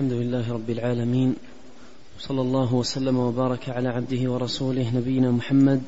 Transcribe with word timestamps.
الحمد 0.00 0.12
لله 0.12 0.52
رب 0.52 0.70
العالمين 0.70 1.34
صلى 2.18 2.40
الله 2.40 2.74
وسلم 2.74 3.16
وبارك 3.16 3.68
على 3.68 3.88
عبده 3.88 4.32
ورسوله 4.32 4.96
نبينا 4.96 5.30
محمد 5.30 5.82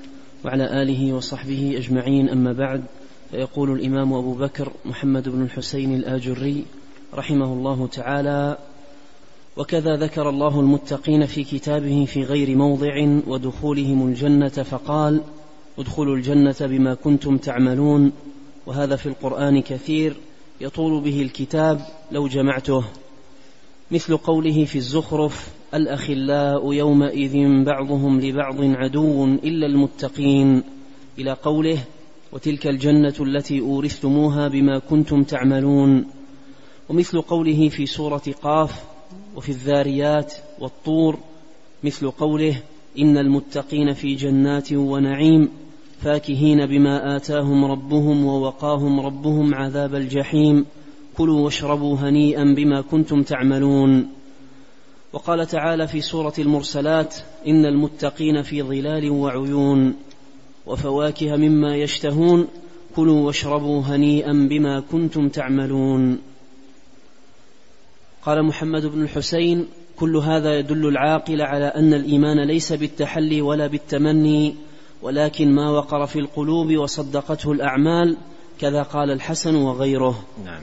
وعلى 0.45 0.83
آله 0.83 1.13
وصحبه 1.13 1.75
أجمعين. 1.77 2.29
أما 2.29 2.53
بعد 2.53 2.85
فيقول 3.31 3.71
الإمام 3.71 4.13
أبو 4.15 4.35
بكر 4.35 4.73
محمد 4.85 5.29
بن 5.29 5.43
الحسين 5.43 5.95
الآجري 5.95 6.65
رحمه 7.15 7.53
الله 7.53 7.87
تعالى 7.87 8.59
وكذا 9.57 9.97
ذكر 9.97 10.29
الله 10.29 10.61
المتقين 10.61 11.27
في 11.27 11.45
كتابه 11.45 12.05
في 12.05 12.23
غير 12.23 12.57
موضع 12.57 13.21
ودخولهم 13.27 14.09
الجنة 14.09 14.49
فقال 14.49 15.21
ادخلوا 15.79 16.17
الجنة 16.17 16.57
بما 16.61 16.95
كنتم 16.95 17.37
تعملون 17.37 18.13
وهذا 18.67 18.97
في 18.97 19.07
القرآن 19.07 19.63
كثير 19.63 20.17
يطول 20.61 21.01
به 21.01 21.23
الكتاب 21.23 21.81
لو 22.11 22.29
جمعته. 22.29 22.85
مثل 23.93 24.17
قوله 24.17 24.65
في 24.65 24.77
الزخرف 24.77 25.49
الأخلاء 25.75 26.73
يومئذ 26.73 27.65
بعضهم 27.65 28.21
لبعض 28.21 28.57
عدو 28.61 29.25
إلا 29.25 29.67
المتقين 29.67 30.63
إلى 31.19 31.33
قوله 31.33 31.79
وتلك 32.33 32.67
الجنة 32.67 33.15
التي 33.21 33.61
أورثتموها 33.61 34.49
بما 34.49 34.79
كنتم 34.79 35.23
تعملون. 35.23 36.05
ومثل 36.89 37.21
قوله 37.21 37.69
في 37.69 37.87
سورة 37.87 38.23
قاف 38.43 38.85
وفي 39.37 39.49
الذاريات 39.49 40.35
والطور 40.61 41.19
مثل 41.85 42.11
قوله 42.11 42.57
إن 42.99 43.19
المتقين 43.19 43.93
في 43.93 44.15
جنات 44.15 44.73
ونعيم 44.73 45.49
فاكهين 46.01 46.67
بما 46.67 47.17
آتاهم 47.17 47.65
ربهم 47.65 48.25
ووقاهم 48.25 49.01
ربهم 49.01 49.55
عذاب 49.55 49.95
الجحيم. 49.95 50.67
كلوا 51.19 51.41
واشربوا 51.41 51.97
هنيئا 51.97 52.45
بما 52.45 52.81
كنتم 52.81 53.23
تعملون. 53.23 54.09
وقال 55.13 55.47
تعالى 55.47 55.87
في 55.87 56.01
سورة 56.01 56.35
المرسلات 56.39 57.17
إن 57.47 57.67
المتقين 57.67 58.43
في 58.43 58.63
ظلال 58.63 59.11
وعيون. 59.11 59.95
وفواكه 60.67 61.37
مما 61.37 61.77
يشتهون 61.77 62.49
كلوا 62.97 63.27
واشربوا 63.27 63.83
هنيئا 63.83 64.33
بما 64.33 64.81
كنتم 64.81 65.29
تعملون. 65.29 66.19
قال 68.27 68.43
محمد 68.43 68.87
بن 68.87 69.03
الحسين 69.03 69.67
كل 69.97 70.17
هذا 70.17 70.59
يدل 70.59 70.89
العاقل 70.89 71.43
على 71.43 71.65
أن 71.65 71.95
الإيمان 71.95 72.47
ليس 72.47 72.73
بالتحلي 72.73 73.41
ولا 73.43 73.67
بالتمني 73.67 74.55
ولكن 75.03 75.55
ما 75.55 75.71
وقر 75.71 76.07
في 76.07 76.19
القلوب 76.19 76.77
وصدقته 76.77 77.53
الأعمال 77.53 78.17
كذا 78.61 78.83
قال 78.83 79.11
الحسن 79.11 79.55
وغيره. 79.55 80.25
نعم. 80.45 80.63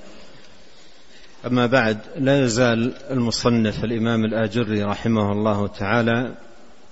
أما 1.45 1.65
بعد 1.65 1.97
لا 2.17 2.43
يزال 2.43 2.93
المصنف 3.11 3.83
الإمام 3.83 4.25
الآجري 4.25 4.83
رحمه 4.83 5.31
الله 5.31 5.67
تعالى 5.67 6.31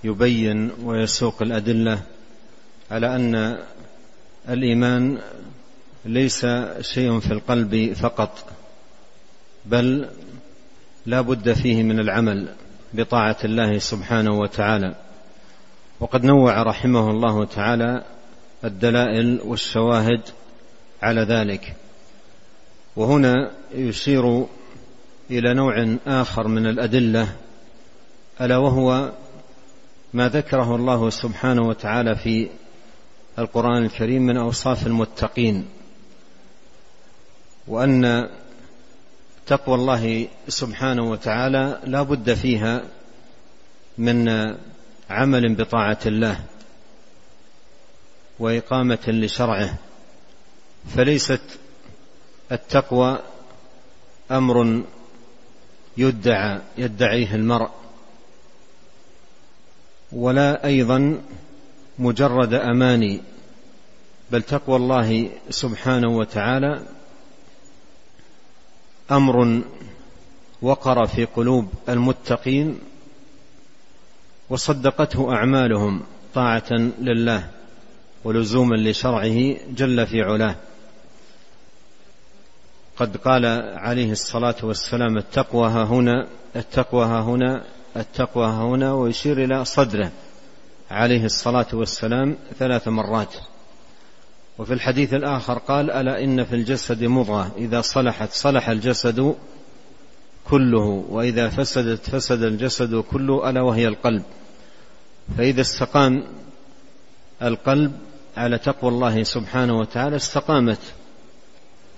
يبين 0.03 0.71
ويسوق 0.83 1.41
الأدلة 1.41 2.01
على 2.91 3.15
أن 3.15 3.57
الإيمان 4.49 5.17
ليس 6.05 6.45
شيء 6.81 7.19
في 7.19 7.31
القلب 7.31 7.93
فقط 7.93 8.45
بل 9.65 10.09
لا 11.05 11.21
بد 11.21 11.53
فيه 11.53 11.83
من 11.83 11.99
العمل 11.99 12.47
بطاعة 12.93 13.37
الله 13.43 13.77
سبحانه 13.77 14.39
وتعالى. 14.39 14.95
وقد 15.99 16.25
نوع 16.25 16.63
رحمه 16.63 17.11
الله 17.11 17.45
تعالى 17.45 18.03
الدلائل 18.63 19.41
والشواهد 19.45 20.21
على 21.01 21.21
ذلك. 21.21 21.75
وهنا 22.95 23.51
يشير 23.71 24.45
إلى 25.31 25.53
نوع 25.53 25.97
آخر 26.07 26.47
من 26.47 26.67
الأدلة 26.67 27.35
ألا 28.41 28.57
وهو 28.57 29.11
ما 30.13 30.29
ذكره 30.29 30.75
الله 30.75 31.09
سبحانه 31.09 31.61
وتعالى 31.61 32.15
في 32.15 32.49
القرآن 33.39 33.85
الكريم 33.85 34.21
من 34.21 34.37
أوصاف 34.37 34.87
المتقين 34.87 35.65
وأن 37.67 38.29
تقوى 39.47 39.75
الله 39.75 40.27
سبحانه 40.47 41.03
وتعالى 41.03 41.79
لا 41.83 42.01
بد 42.01 42.33
فيها 42.33 42.83
من 43.97 44.29
عمل 45.09 45.55
بطاعة 45.55 45.99
الله 46.05 46.39
وإقامة 48.39 48.99
لشرعه 49.07 49.77
فليست 50.95 51.41
التقوى 52.51 53.19
أمر 54.31 54.83
يدعى 55.97 56.61
يدعيه 56.77 57.35
المرء 57.35 57.69
ولا 60.11 60.65
أيضا 60.65 61.21
مجرد 61.99 62.53
اماني 62.53 63.21
بل 64.31 64.41
تقوى 64.41 64.75
الله 64.75 65.29
سبحانه 65.49 66.17
وتعالى 66.17 66.83
أمر 69.11 69.61
وقر 70.61 71.07
في 71.07 71.25
قلوب 71.25 71.73
المتقين 71.89 72.79
وصدقته 74.49 75.33
أعمالهم 75.33 76.03
طاعة 76.33 76.71
لله 76.99 77.49
ولزوما 78.23 78.75
لشرعه 78.75 79.55
جل 79.69 80.07
في 80.07 80.21
علاه. 80.21 80.55
قد 82.99 83.17
قال 83.17 83.45
عليه 83.75 84.11
الصلاة 84.11 84.55
والسلام 84.63 85.17
التقوى 85.17 85.67
ها 85.67 85.83
هنا 85.83 86.27
التقوى 86.55 87.05
ها 87.05 87.21
هنا 87.21 87.63
التقوى 87.97 88.45
ها 88.45 88.63
هنا 88.63 88.93
ويشير 88.93 89.43
إلى 89.43 89.65
صدره 89.65 90.11
عليه 90.91 91.25
الصلاة 91.25 91.67
والسلام 91.73 92.37
ثلاث 92.59 92.87
مرات. 92.87 93.33
وفي 94.57 94.73
الحديث 94.73 95.13
الآخر 95.13 95.57
قال 95.57 95.91
ألا 95.91 96.23
إن 96.23 96.43
في 96.43 96.55
الجسد 96.55 97.03
مضغة 97.03 97.51
إذا 97.57 97.81
صلحت 97.81 98.29
صلح 98.31 98.69
الجسد 98.69 99.35
كله 100.49 101.05
وإذا 101.09 101.49
فسدت 101.49 102.09
فسد 102.09 102.43
الجسد 102.43 102.95
كله 102.95 103.49
ألا 103.49 103.61
وهي 103.61 103.87
القلب. 103.87 104.23
فإذا 105.37 105.61
استقام 105.61 106.23
القلب 107.43 107.91
على 108.37 108.57
تقوى 108.57 108.91
الله 108.91 109.23
سبحانه 109.23 109.79
وتعالى 109.79 110.15
استقامت 110.15 110.79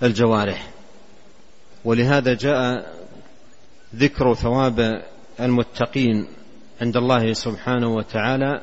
الجوارح. 0.02 0.72
ولهذا 1.84 2.34
جاء 2.34 2.86
ذكر 3.96 4.34
ثواب 4.34 5.02
المتقين 5.40 6.26
عند 6.80 6.96
الله 6.96 7.32
سبحانه 7.32 7.94
وتعالى 7.94 8.62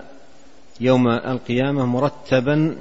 يوم 0.80 1.07
القيامة 1.07 1.85
مرتبا 1.85 2.75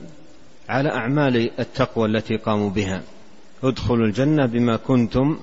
على 0.68 0.88
أعمال 0.88 1.60
التقوى 1.60 2.08
التي 2.08 2.36
قاموا 2.36 2.70
بها. 2.70 3.02
ادخلوا 3.64 4.06
الجنة 4.06 4.46
بما 4.46 4.76
كنتم 4.76 5.38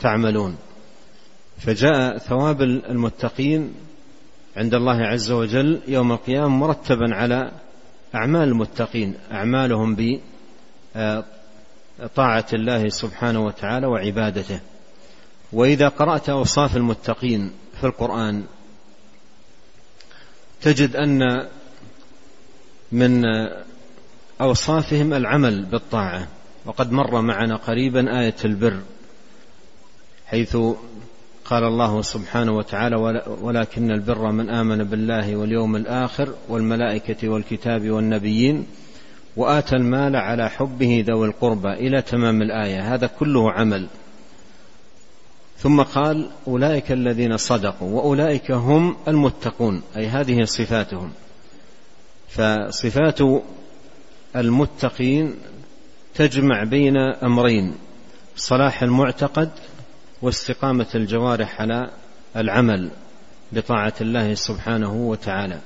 تعملون. 0.00 0.56
فجاء 1.58 2.18
ثواب 2.18 2.62
المتقين 2.62 3.74
عند 4.56 4.74
الله 4.74 5.02
عز 5.02 5.30
وجل 5.30 5.80
يوم 5.88 6.12
القيامة 6.12 6.48
مرتبا 6.48 7.14
على 7.14 7.50
أعمال 8.14 8.48
المتقين. 8.48 9.14
أعمالهم 9.32 9.94
طاعة 12.16 12.46
الله 12.52 12.88
سبحانه 12.88 13.46
وتعالى 13.46 13.86
وعبادته. 13.86 14.60
وإذا 15.52 15.88
قرأت 15.88 16.28
أوصاف 16.28 16.76
المتقين 16.76 17.52
في 17.80 17.86
القرآن 17.86 18.44
تجد 20.62 20.96
أن 20.96 21.48
من 22.92 23.22
أوصافهم 24.40 25.14
العمل 25.14 25.64
بالطاعة. 25.64 26.28
وقد 26.66 26.92
مر 26.92 27.20
معنا 27.20 27.56
قريبا 27.56 28.20
آية 28.20 28.36
البر 28.44 28.80
حيث 30.26 30.56
قال 31.44 31.64
الله 31.64 32.02
سبحانه 32.02 32.52
وتعالى 32.52 33.22
ولكن 33.40 33.90
البر 33.90 34.30
من 34.30 34.50
آمن 34.50 34.84
بالله 34.84 35.36
واليوم 35.36 35.76
الآخر 35.76 36.34
والملائكة 36.48 37.28
والكتاب 37.28 37.90
والنبيين 37.90 38.66
وآتى 39.36 39.76
المال 39.76 40.16
على 40.16 40.50
حبه 40.50 41.04
ذوي 41.08 41.26
القربى 41.26 41.72
إلى 41.72 42.02
تمام 42.02 42.42
الآية. 42.42 42.94
هذا 42.94 43.06
كله 43.06 43.52
عمل. 43.52 43.86
ثم 45.58 45.82
قال 45.82 46.30
أولئك 46.46 46.92
الذين 46.92 47.36
صدقوا 47.36 47.90
وأولئك 47.90 48.50
هم 48.50 48.96
المتقون 49.08 49.82
أي 49.96 50.06
هذه 50.06 50.44
صفاتهم. 50.44 51.12
فصفات 52.28 53.18
المتقين 54.36 55.34
تجمع 56.14 56.64
بين 56.64 56.96
أمرين 57.22 57.74
صلاح 58.36 58.82
المعتقد 58.82 59.50
واستقامة 60.22 60.86
الجوارح 60.94 61.60
على 61.60 61.90
العمل 62.36 62.90
بطاعة 63.52 63.94
الله 64.00 64.34
سبحانه 64.34 64.94
وتعالى. 64.94 65.60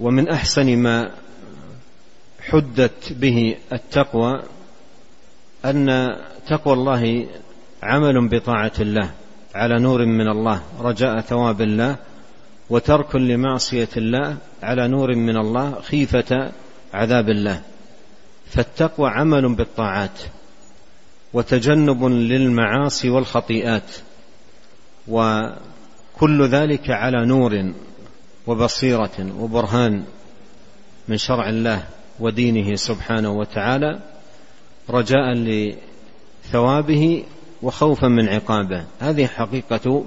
ومن 0.00 0.28
أحسن 0.28 0.76
ما 0.76 1.10
حدت 2.50 3.12
به 3.12 3.56
التقوى 3.72 4.42
أن 5.64 6.16
تقوى 6.46 6.74
الله 6.74 7.26
عمل 7.82 8.28
بطاعة 8.28 8.72
الله 8.80 9.10
على 9.54 9.80
نور 9.80 10.06
من 10.06 10.28
الله 10.28 10.62
رجاء 10.80 11.20
ثواب 11.20 11.60
الله 11.60 11.96
وترك 12.70 13.16
لمعصية 13.16 13.88
الله 13.96 14.36
على 14.62 14.88
نور 14.88 15.14
من 15.14 15.36
الله 15.36 15.80
خيفة 15.80 16.52
عذاب 16.94 17.28
الله. 17.28 17.62
فالتقوى 18.50 19.10
عمل 19.10 19.54
بالطاعات 19.54 20.20
وتجنب 21.32 22.04
للمعاصي 22.04 23.10
والخطيئات 23.10 23.90
وكل 25.08 26.48
ذلك 26.48 26.90
على 26.90 27.26
نور 27.26 27.72
وبصيرة 28.46 29.32
وبرهان 29.38 30.04
من 31.08 31.16
شرع 31.16 31.48
الله. 31.48 31.97
ودينه 32.20 32.76
سبحانه 32.76 33.30
وتعالى 33.30 34.00
رجاء 34.90 35.34
لثوابه 35.34 37.24
وخوفا 37.62 38.08
من 38.08 38.28
عقابه. 38.28 38.84
هذه 39.00 39.26
حقيقة 39.26 40.04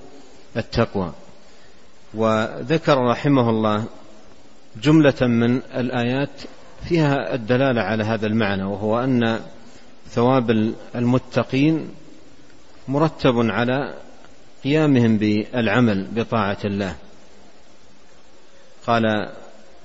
التقوى. 0.58 1.14
وذكر 2.14 2.98
رحمه 2.98 3.50
الله 3.50 3.86
جملة 4.82 5.22
من 5.22 5.56
الآيات 5.56 6.42
فيها 6.84 7.34
الدلالة 7.34 7.82
على 7.82 8.04
هذا 8.04 8.28
المعنى 8.28 8.64
وهو 8.64 9.00
أن 9.00 9.40
ثواب 10.10 10.74
المتقين 10.96 11.90
مرتب 12.88 13.36
على 13.38 13.94
قيامهم 14.64 15.18
بالعمل 15.18 16.08
بطاعة 16.12 16.58
الله. 16.66 16.96
قال 18.88 19.30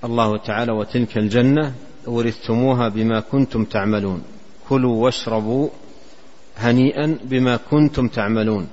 الله 0.04 0.38
تعالى 0.38 0.72
وتلك 0.72 1.18
الجنة 1.18 1.74
ورثتموها 2.06 2.88
بما 2.88 3.20
كنتم 3.20 3.64
تعملون. 3.64 4.22
كلوا 4.68 5.04
واشربوا 5.04 5.68
هنيئا 6.58 7.18
بما 7.24 7.58
كنتم 7.70 8.08
تعملون. 8.08 8.68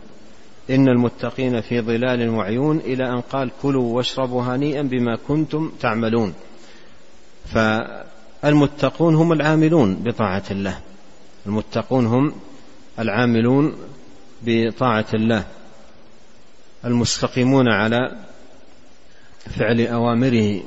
إن 0.69 0.87
المتقين 0.87 1.61
في 1.61 1.81
ظلال 1.81 2.29
وعيون 2.29 2.77
إلى 2.77 3.09
أن 3.09 3.21
قال 3.21 3.51
كلوا 3.61 3.95
واشربوا 3.95 4.43
هنيئا 4.43 4.81
بما 4.81 5.17
كنتم 5.27 5.71
تعملون. 5.79 6.33
فالمتقون 7.45 9.15
هم 9.15 9.33
العاملون 9.33 9.95
بطاعة 9.95 10.43
الله. 10.51 10.79
المتقون 11.45 12.05
هم 12.05 12.33
العاملون 12.99 13.75
بطاعة 14.41 15.05
الله. 15.13 15.45
المستقيمون 16.85 17.67
على 17.67 18.17
فعل 19.39 19.87
أوامره. 19.87 20.61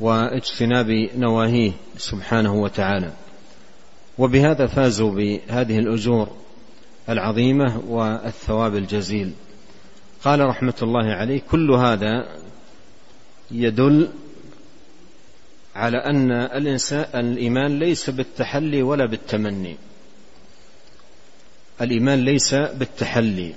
واجتناب 0.00 0.90
نواهيه 1.16 1.72
سبحانه 1.96 2.54
وتعالى. 2.54 3.12
وبهذا 4.18 4.66
فازوا 4.66 5.10
بهذه 5.10 5.78
الأجور 5.78 6.36
العظيمة 7.08 7.82
والثواب 7.88 8.76
الجزيل. 8.76 9.32
قال 10.24 10.40
رحمة 10.40 10.74
الله 10.82 11.14
عليه 11.14 11.40
كل 11.50 11.70
هذا 11.70 12.36
يدل 13.50 14.08
على 15.74 15.98
أن 15.98 16.32
الإنسان 16.32 17.20
الإيمان 17.20 17.78
ليس 17.78 18.10
بالتحلي 18.10 18.82
ولا 18.82 19.06
بالتمني. 19.06 19.76
الإيمان 21.80 22.24
ليس 22.24 22.54
بالتحلي. 22.54 23.54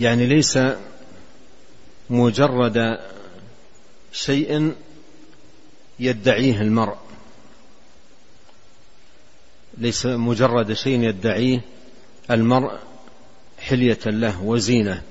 يعني 0.00 0.26
ليس 0.26 0.58
مجرد 2.10 2.98
شيء 4.12 4.74
يدعيه 6.00 6.60
المرء. 6.60 6.96
ليس 9.78 10.06
مجرد 10.06 10.72
شيء 10.72 11.02
يدعيه 11.02 11.60
المرء 12.30 12.78
حلية 13.58 13.98
له 14.06 14.42
وزينة. 14.42 15.02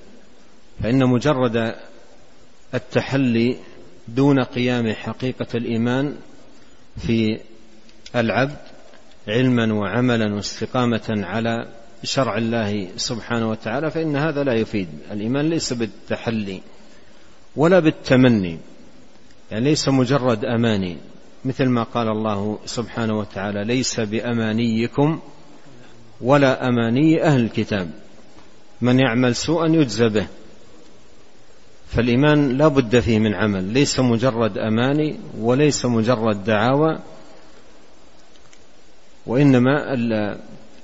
فإن 0.84 1.06
مجرد 1.06 1.76
التحلي 2.74 3.58
دون 4.08 4.44
قيام 4.44 4.94
حقيقة 4.94 5.48
الإيمان 5.56 6.18
في 6.98 7.40
العبد 8.16 8.58
علما 9.28 9.74
وعملا 9.74 10.36
واستقامة 10.36 11.02
على 11.10 11.68
شرع 12.04 12.38
الله 12.38 12.88
سبحانه 12.98 13.50
وتعالى 13.50 13.92
فإن 13.92 14.16
هذا 14.16 14.44
لا 14.44 14.54
يفيد. 14.54 14.88
الإيمان 15.12 15.50
ليس 15.50 15.74
بالتحلي 15.74 16.62
ولا 17.56 17.80
بالتمني. 17.80 18.60
يعني 19.52 19.66
ليس 19.66 19.90
مجرد 19.90 20.46
أماني 20.46 20.98
مثل 21.46 21.66
ما 21.66 21.84
قال 21.84 22.08
الله 22.08 22.60
سبحانه 22.66 23.20
وتعالى 23.20 23.64
ليس 23.64 24.00
بأمانيكم 24.00 25.20
ولا 26.22 26.68
أماني 26.68 27.24
أهل 27.24 27.40
الكتاب. 27.40 27.92
من 28.82 29.00
يعمل 29.00 29.36
سوءا 29.36 29.68
يجزى 29.68 30.10
به. 30.10 30.28
فالإيمان 31.88 32.58
لا 32.58 32.68
بد 32.68 33.00
فيه 33.00 33.20
من 33.20 33.34
عمل. 33.34 33.64
ليس 33.64 34.00
مجرد 34.00 34.58
أماني 34.58 35.20
وليس 35.40 35.86
مجرد 35.86 36.44
دعاوى 36.44 37.00
وإنما 39.26 39.94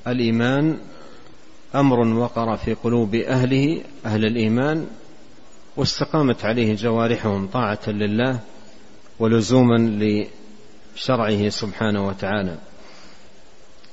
الإيمان 0.08 0.78
أمر 1.76 2.00
وقر 2.00 2.58
في 2.58 2.74
قلوب 2.74 3.16
أهله 3.16 3.82
أهل 4.06 4.26
الإيمان 4.26 4.88
واستقامت 5.78 6.46
عليه 6.46 6.76
جوارحهم 6.76 7.48
طاعة 7.48 7.80
لله 7.88 8.40
ولزوما 9.20 9.78
شرعه 10.96 11.50
سبحانه 11.50 12.08
وتعالى. 12.08 12.58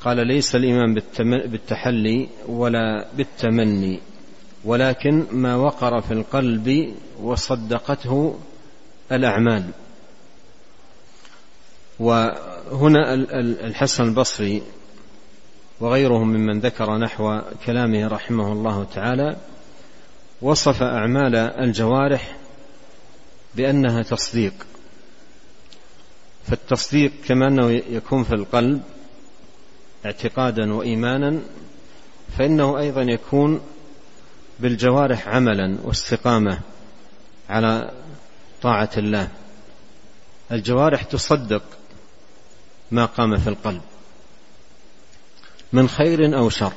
قال 0.00 0.26
ليس 0.26 0.54
الإيمان 0.54 0.94
بالتحلي 1.28 2.28
ولا 2.46 3.06
بالتمني 3.16 4.00
ولكن 4.64 5.26
ما 5.32 5.56
وقر 5.56 6.00
في 6.00 6.12
القلب 6.12 6.94
وصدقته 7.20 8.38
الأعمال. 9.12 9.70
وهنا 11.98 13.14
الحسن 13.66 14.04
البصري 14.04 14.62
وغيره 15.80 16.24
ممن 16.24 16.60
ذكر 16.60 16.96
نحو 16.96 17.40
كلامه 17.66 18.06
رحمه 18.08 18.52
الله 18.52 18.86
تعالى 18.94 19.36
وصف 20.42 20.82
أعمال 20.82 21.36
الجوارح 21.36 22.36
بأنها 23.54 24.02
تصديق. 24.02 24.52
فالتصديق 26.46 27.12
كما 27.26 27.48
أنه 27.48 27.70
يكون 27.70 28.24
في 28.24 28.34
القلب 28.34 28.82
اعتقادا 30.06 30.74
وإيمانا 30.74 31.40
فإنه 32.38 32.78
أيضا 32.78 33.02
يكون 33.02 33.60
بالجوارح 34.60 35.28
عملا 35.28 35.78
واستقامة 35.84 36.60
على 37.48 37.90
طاعة 38.62 38.90
الله. 38.96 39.28
الجوارح 40.52 41.02
تصدق 41.02 41.62
ما 42.90 43.04
قام 43.04 43.36
في 43.36 43.48
القلب 43.48 43.82
من 45.72 45.88
خير 45.88 46.38
أو 46.38 46.48
شر. 46.48 46.72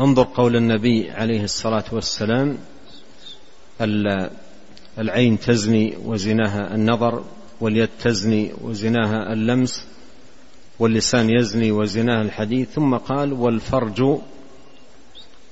انظر 0.00 0.28
قول 0.34 0.56
النبي 0.56 1.10
عليه 1.10 1.44
الصلاة 1.44 1.84
والسلام 1.92 2.58
العين 4.98 5.40
تزني 5.40 5.96
وزناها 6.04 6.74
النظر 6.74 7.24
واليد 7.60 7.88
تزني 8.02 8.52
وزناها 8.60 9.32
اللمس 9.32 9.84
واللسان 10.78 11.30
يزني 11.30 11.72
وزناها 11.72 12.22
الحديث 12.22 12.68
ثم 12.70 12.96
قال 12.96 13.32
والفرج 13.32 14.18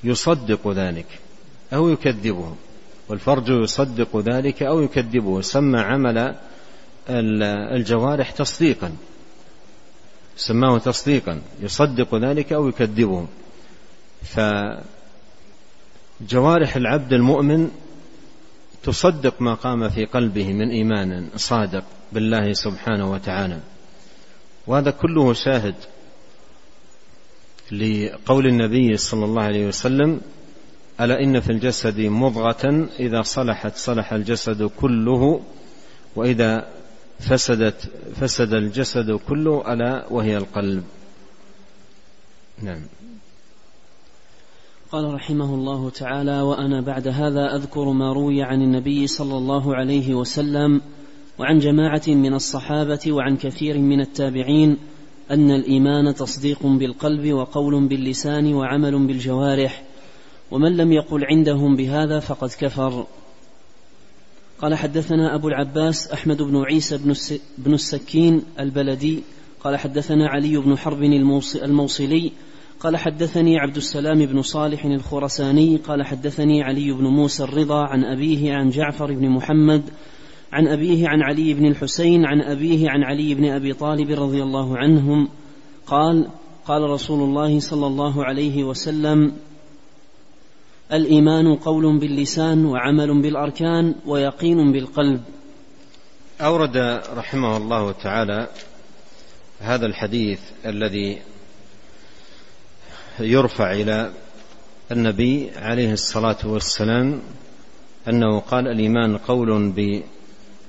يصدق 0.05 0.69
ذلك 0.69 1.07
أو 1.73 1.89
يكذبه. 1.89 2.55
والفرج 3.09 3.49
يصدق 3.49 4.17
ذلك 4.17 4.63
أو 4.63 4.81
يكذبه. 4.81 5.41
سمى 5.41 5.81
عمل 5.81 6.35
الجوارح 7.77 8.31
تصديقا. 8.31 8.93
سماه 10.37 10.79
تصديقا. 10.79 11.41
يصدق 11.61 12.15
ذلك 12.15 12.53
أو 12.53 12.69
يكذبه. 12.69 13.27
فجوارح 16.21 16.77
العبد 16.77 17.13
المؤمن 17.13 17.71
تصدق 18.85 19.43
ما 19.43 19.55
قام 19.55 19.89
في 19.89 20.05
قلبه 20.05 20.53
من 20.53 20.71
إيمان 20.71 21.29
صادق 21.37 21.85
بالله 22.13 22.53
سبحانه 22.53 23.13
وتعالى. 23.13 23.61
وهذا 24.67 24.91
كله 24.91 25.33
شاهد 25.33 25.75
لقول 27.73 28.47
النبي 28.47 28.97
صلى 28.97 29.25
الله 29.25 29.43
عليه 29.43 29.67
وسلم 29.67 30.21
ألا 31.01 31.21
إن 31.21 31.41
في 31.41 31.51
الجسد 31.53 32.01
مضغة؟ 32.01 32.89
إذا 33.01 33.23
صلحت 33.23 33.77
صلح 33.77 34.13
الجسد 34.13 34.63
كله 34.63 35.41
وإذا 36.17 36.69
فسدت 37.21 37.91
فسد 38.21 38.55
الجسد 38.55 39.11
كله 39.29 39.73
ألا 39.73 40.07
وهي 40.11 40.37
القلب. 40.37 40.85
نعم. 42.63 42.81
قال 44.95 45.15
رحمه 45.15 45.55
الله 45.55 45.91
تعالى 45.91 46.41
وأنا 46.41 46.81
بعد 46.81 47.09
هذا 47.09 47.57
أذكر 47.57 47.93
ما 47.93 48.13
روي 48.13 48.43
عن 48.43 48.63
النبي 48.63 49.07
صلى 49.07 49.37
الله 49.37 49.77
عليه 49.77 50.15
وسلم 50.15 50.81
وعن 51.39 51.59
جماعة 51.59 52.03
من 52.09 52.35
الصحابة 52.35 53.01
وعن 53.09 53.37
كثير 53.37 53.79
من 53.79 54.01
التابعين 54.01 54.77
أن 55.31 55.51
الإيمان 55.51 56.15
تصديق 56.15 56.67
بالقلب 56.67 57.33
وقول 57.33 57.89
باللسان 57.89 58.55
وعمل 58.55 59.07
بالجوارح 59.07 59.83
ومن 60.51 60.77
لم 60.77 60.93
يقل 60.93 61.25
عندهم 61.25 61.77
بهذا 61.77 62.21
فقد 62.21 62.51
كفر. 62.61 63.07
قال 64.59 64.75
حدثنا 64.75 65.35
أبو 65.35 65.49
العباس 65.49 66.13
أحمد 66.13 66.43
بن 66.43 66.63
عيسى 66.63 66.99
بن 67.59 67.75
السكين 67.75 68.43
البلدي 68.61 69.23
قال 69.65 69.77
حدثنا 69.77 70.29
علي 70.29 70.57
بن 70.57 70.79
حرب 70.79 71.03
الموصلي 71.55 72.33
قال 72.85 72.97
حدثني 72.97 73.59
عبد 73.59 73.77
السلام 73.77 74.27
بن 74.27 74.43
صالح 74.43 74.85
الخرساني 74.85 75.77
قال 75.77 76.07
حدثني 76.07 76.63
علي 76.63 76.93
بن 76.93 77.05
موسى 77.05 77.45
الرضا 77.45 77.85
عن 77.85 78.05
أبيه 78.05 78.55
عن 78.55 78.71
جعفر 78.71 79.13
بن 79.13 79.29
محمد 79.29 79.83
عن 80.53 80.69
أبيه 80.69 81.09
عن 81.09 81.23
علي 81.23 81.55
بن 81.55 81.67
الحسين 81.67 82.27
عن 82.27 82.41
أبيه 82.41 82.91
عن 82.91 83.03
علي 83.03 83.35
بن 83.35 83.45
أبي 83.45 83.73
طالب 83.73 84.11
رضي 84.11 84.43
الله 84.43 84.79
عنهم 84.79 85.29
قال 85.87 86.29
قال 86.67 86.83
رسول 86.83 87.23
الله 87.23 87.61
صلى 87.61 87.87
الله 87.87 88.25
عليه 88.25 88.65
وسلم 88.65 89.33
الإيمان 90.93 91.55
قول 91.55 91.99
باللسان 91.99 92.67
وعمل 92.67 93.23
بالأركان 93.23 93.95
ويقين 94.07 94.73
بالقلب. 94.73 95.21
أورد 96.41 96.77
رحمه 97.17 97.57
الله 97.57 97.93
تعالى 97.93 98.49
هذا 99.61 99.87
الحديث 99.87 100.41
الذي 100.67 101.19
يرفع 103.21 103.73
إلى 103.73 104.11
النبي 104.93 105.51
عليه 105.57 105.93
الصلاة 105.93 106.37
والسلام 106.45 107.21
أنه 108.09 108.41
قال 108.41 108.69
الإيمان 108.69 109.17
قول 109.17 109.73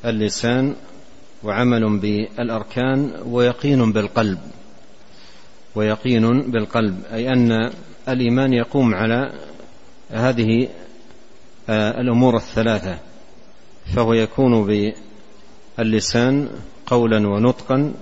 باللسان 0.04 0.76
وعمل 1.44 2.00
بالأركان 2.00 3.12
ويقين 3.26 3.92
بالقلب 3.92 4.40
ويقين 5.76 6.52
بالقلب 6.52 7.04
أي 7.14 7.30
أن 7.30 7.72
الإيمان 8.10 8.54
يقوم 8.54 8.96
على 8.96 9.34
هذه 10.12 10.68
آه، 11.70 12.02
الأمور 12.02 12.36
الثلاثة 12.36 12.98
فهو 13.96 14.14
يكون 14.14 14.94
باللسان 15.78 16.50
قولا 16.86 17.28
ونطقا 17.28 17.94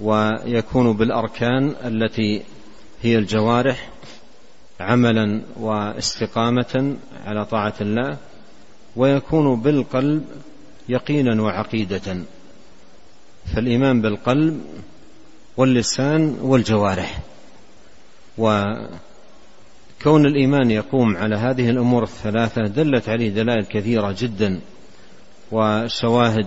ويكون 0.00 0.92
بالأركان 0.92 1.74
التي 1.84 2.42
هي 3.06 3.18
الجوارح 3.18 3.88
عملا 4.80 5.42
واستقامة 5.56 6.96
على 7.26 7.44
طاعة 7.44 7.74
الله 7.80 8.16
ويكون 8.96 9.60
بالقلب 9.60 10.24
يقينا 10.88 11.42
وعقيدة. 11.42 12.24
فالإيمان 13.54 14.02
بالقلب 14.02 14.60
واللسان 15.56 16.38
والجوارح. 16.40 17.18
وكون 18.38 20.26
الإيمان 20.26 20.70
يقوم 20.70 21.16
على 21.16 21.36
هذه 21.36 21.70
الأمور 21.70 22.02
الثلاثة 22.02 22.62
دلت 22.62 23.08
عليه 23.08 23.30
دلائل 23.30 23.64
كثيرة 23.64 24.14
جدا 24.18 24.60
وشواهد 25.52 26.46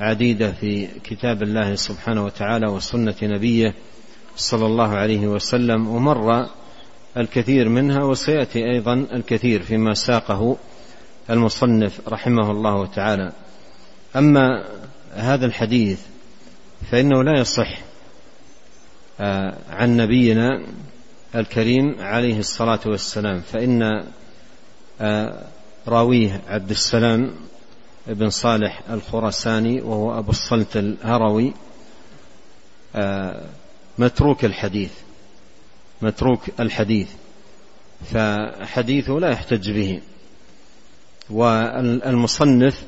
عديدة 0.00 0.52
في 0.52 0.86
كتاب 1.04 1.42
الله 1.42 1.74
سبحانه 1.74 2.24
وتعالى 2.24 2.66
وسنة 2.66 3.16
نبيه. 3.22 3.74
صلى 4.40 4.66
الله 4.66 4.88
عليه 4.88 5.26
وسلم 5.26 5.88
ومر 5.88 6.48
الكثير 7.16 7.68
منها 7.68 8.04
وسيأتي 8.04 8.70
أيضا 8.70 8.94
الكثير 9.12 9.62
فيما 9.62 9.94
ساقه 9.94 10.56
المصنف 11.30 12.00
رحمه 12.08 12.50
الله 12.50 12.86
تعالى. 12.86 13.32
أما 14.16 14.64
هذا 15.14 15.46
الحديث 15.46 16.00
فإنه 16.90 17.22
لا 17.22 17.40
يصح 17.40 17.78
آه، 19.20 19.56
عن 19.70 19.96
نبينا 19.96 20.66
الكريم 21.34 21.96
عليه 21.98 22.38
الصلاة 22.38 22.80
والسلام 22.86 23.40
فإن 23.40 24.04
آه، 25.00 25.44
راويه 25.88 26.40
عبد 26.48 26.70
السلام 26.70 27.34
بن 28.06 28.30
صالح 28.30 28.82
الخراساني 28.90 29.80
وهو 29.80 30.18
أبو 30.18 30.30
الصلت 30.30 30.76
الهروي 30.76 31.54
آه، 32.96 33.44
متروك 34.00 34.44
الحديث 34.44 34.90
متروك 36.02 36.40
الحديث 36.60 37.08
فحديثه 38.04 39.12
لا 39.12 39.30
يحتج 39.30 39.70
به. 39.70 40.00
والمصنف 41.30 42.84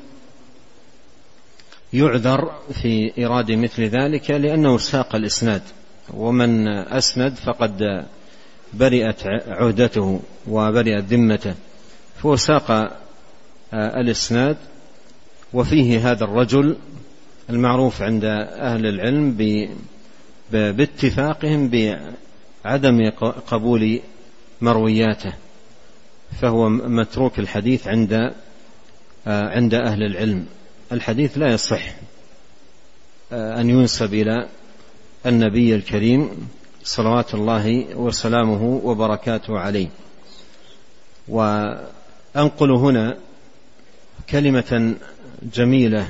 يعذر 1.93 2.51
في 2.81 3.17
إيراد 3.17 3.51
مثل 3.51 3.83
ذلك 3.83 4.31
لأنه 4.31 4.77
ساق 4.77 5.15
الإسناد 5.15 5.61
ومن 6.13 6.67
أسند 6.67 7.33
فقد 7.35 8.05
برئت 8.73 9.27
عهدته 9.47 10.19
وبرئت 10.47 11.03
ذمته 11.03 11.55
فهو 12.21 12.35
ساق 12.35 12.71
آه، 12.71 14.01
الإسناد. 14.01 14.57
وفيه 15.53 16.11
هذا 16.11 16.23
الرجل 16.23 16.77
المعروف 17.49 18.01
عند 18.01 18.25
أهل 18.25 18.85
العلم 18.85 19.31
باتفاقهم 20.53 21.69
بعدم 21.69 23.09
قبول 23.47 23.99
مروياته 24.61 25.33
فهو 26.41 26.69
متروك 26.69 27.39
الحديث 27.39 27.87
عند 27.87 28.33
آه، 29.27 29.49
عند 29.49 29.73
أهل 29.73 30.03
العلم. 30.03 30.45
الحديث 30.91 31.37
لا 31.37 31.53
يصح 31.53 31.95
آه، 33.31 33.61
أن 33.61 33.69
ينسب 33.69 34.13
إلى 34.13 34.47
النبي 35.25 35.75
الكريم 35.75 36.49
صلوات 36.83 37.33
الله 37.33 37.85
وسلامه 37.95 38.81
وبركاته 38.83 39.59
عليه. 39.59 39.87
وأنقل 41.27 42.71
هنا 42.71 43.17
كلمة 44.29 44.95
جميلة 45.53 46.09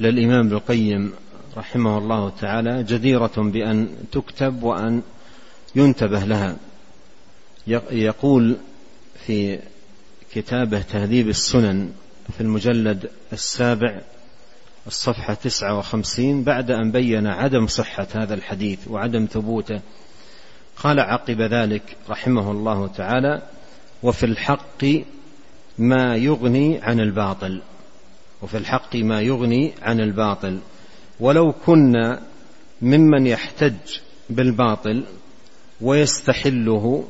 للإمام 0.00 0.46
ابن 0.46 0.56
القيم 0.56 1.12
رحمه 1.56 1.98
الله 1.98 2.30
تعالى 2.40 2.82
جديرة 2.82 3.32
بأن 3.36 3.88
تكتب 4.12 4.62
وأن 4.62 5.02
ينتبه 5.74 6.24
لها. 6.24 6.56
يقول 7.90 8.56
في 9.26 9.58
كتابه 10.32 10.82
تهذيب 10.82 11.28
السنن 11.28 11.92
في 12.36 12.40
المجلد 12.40 13.10
السابع 13.32 14.00
الصفحة 14.86 15.34
تسعة 15.34 15.78
وخمسين 15.78 16.42
بعد 16.44 16.70
أن 16.70 16.90
بين 16.92 17.26
عدم 17.26 17.66
صحة 17.66 18.06
هذا 18.12 18.34
الحديث 18.34 18.78
وعدم 18.88 19.26
ثبوته 19.26 19.80
قال 20.76 21.00
عقب 21.00 21.40
ذلك 21.40 21.96
رحمه 22.08 22.50
الله 22.50 22.86
تعالى 22.86 23.42
وفي 24.02 24.26
الحق 24.26 24.84
ما 25.78 26.16
يغني 26.16 26.82
عن 26.82 27.00
الباطل 27.00 27.62
وفي 28.42 28.56
الحق 28.56 28.96
ما 28.96 29.20
يغني 29.20 29.72
عن 29.82 30.00
الباطل. 30.00 30.58
ولو 31.20 31.52
كنا 31.52 32.22
ممن 32.82 33.26
يحتج 33.26 33.74
بالباطل 34.30 35.04
ويستحله 35.80 37.08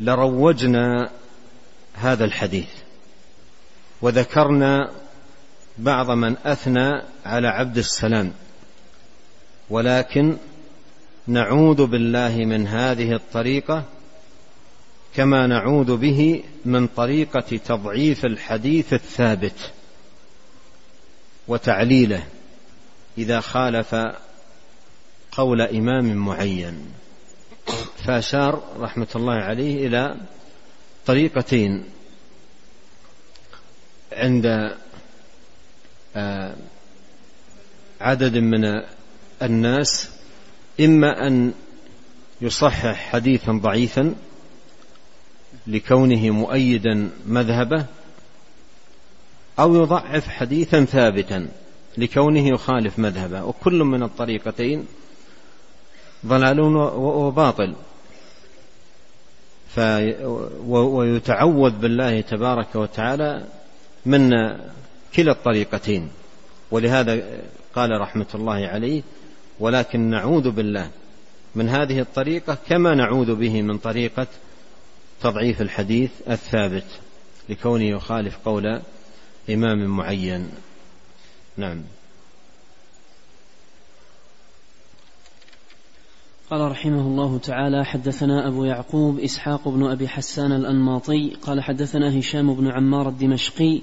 لروجنا 0.00 1.10
هذا 1.94 2.24
الحديث. 2.24 2.68
وذكرنا 4.02 4.90
بعض 5.78 6.10
من 6.10 6.36
أثنى 6.44 7.02
على 7.24 7.48
عبد 7.48 7.78
السلام. 7.78 8.32
ولكن 9.70 10.36
نعوذ 11.26 11.86
بالله 11.86 12.36
من 12.36 12.66
هذه 12.66 13.12
الطريقة 13.12 13.84
كما 15.14 15.46
نعوذ 15.46 15.96
به 15.96 16.42
من 16.64 16.86
طريقة 16.86 17.56
تضعيف 17.56 18.24
الحديث 18.24 18.92
الثابت 18.92 19.72
وتعليله. 21.48 22.26
إذا 23.18 23.40
خالف 23.40 23.94
قول 25.32 25.60
إمام 25.60 26.14
معين. 26.14 26.92
فأشار 28.04 28.62
رحمة 28.78 29.08
الله 29.16 29.34
عليه 29.34 29.86
إلى 29.86 30.16
طريقتين 31.06 31.84
عند 34.12 34.74
آه، 36.16 36.56
عدد 38.00 38.36
من 38.36 38.82
الناس. 39.42 40.10
إما 40.80 41.26
أن 41.26 41.52
يصحح 42.40 43.10
حديثا 43.10 43.52
ضعيفا 43.52 44.14
لكونه 45.66 46.30
مؤيدا 46.30 47.10
مذهبه 47.26 47.86
أو 49.58 49.74
يضعف 49.74 50.28
حديثا 50.28 50.84
ثابتا. 50.84 51.48
لكونه 51.98 52.48
يخالف 52.48 52.98
مذهبه. 52.98 53.44
وكل 53.44 53.84
من 53.84 54.02
الطريقتين 54.02 54.86
ضلال 56.26 56.60
وباطل. 56.96 57.74
ويتعوذ 60.68 61.70
بالله 61.70 62.20
تبارك 62.20 62.74
وتعالى 62.74 63.44
من 64.06 64.30
كلا 65.14 65.32
الطريقتين. 65.32 66.08
ولهذا 66.70 67.22
قال 67.74 68.00
رحمة 68.00 68.26
الله 68.34 68.66
عليه 68.66 69.02
ولكن 69.60 70.00
نعوذ 70.00 70.50
بالله 70.50 70.90
من 71.54 71.68
هذه 71.68 72.00
الطريقة 72.00 72.58
كما 72.68 72.94
نعوذ 72.94 73.34
به 73.34 73.62
من 73.62 73.78
طريقة 73.78 74.26
تضعيف 75.22 75.62
الحديث 75.62 76.10
الثابت 76.30 76.84
لكونه 77.48 77.84
يخالف 77.84 78.38
قول 78.44 78.80
إمام 79.50 79.86
معين. 79.86 80.48
نعم. 81.58 81.82
قال 86.50 86.70
رحمه 86.70 87.00
الله 87.00 87.38
تعالى 87.38 87.84
حدثنا 87.84 88.48
أبو 88.48 88.64
يعقوب 88.64 89.18
إسحاق 89.18 89.68
بن 89.68 89.90
أبي 89.90 90.08
حسان 90.08 90.52
الأنماطي 90.52 91.36
قال 91.42 91.62
حدثنا 91.62 92.18
هشام 92.18 92.54
بن 92.54 92.70
عمار 92.70 93.08
الدمشقي 93.08 93.80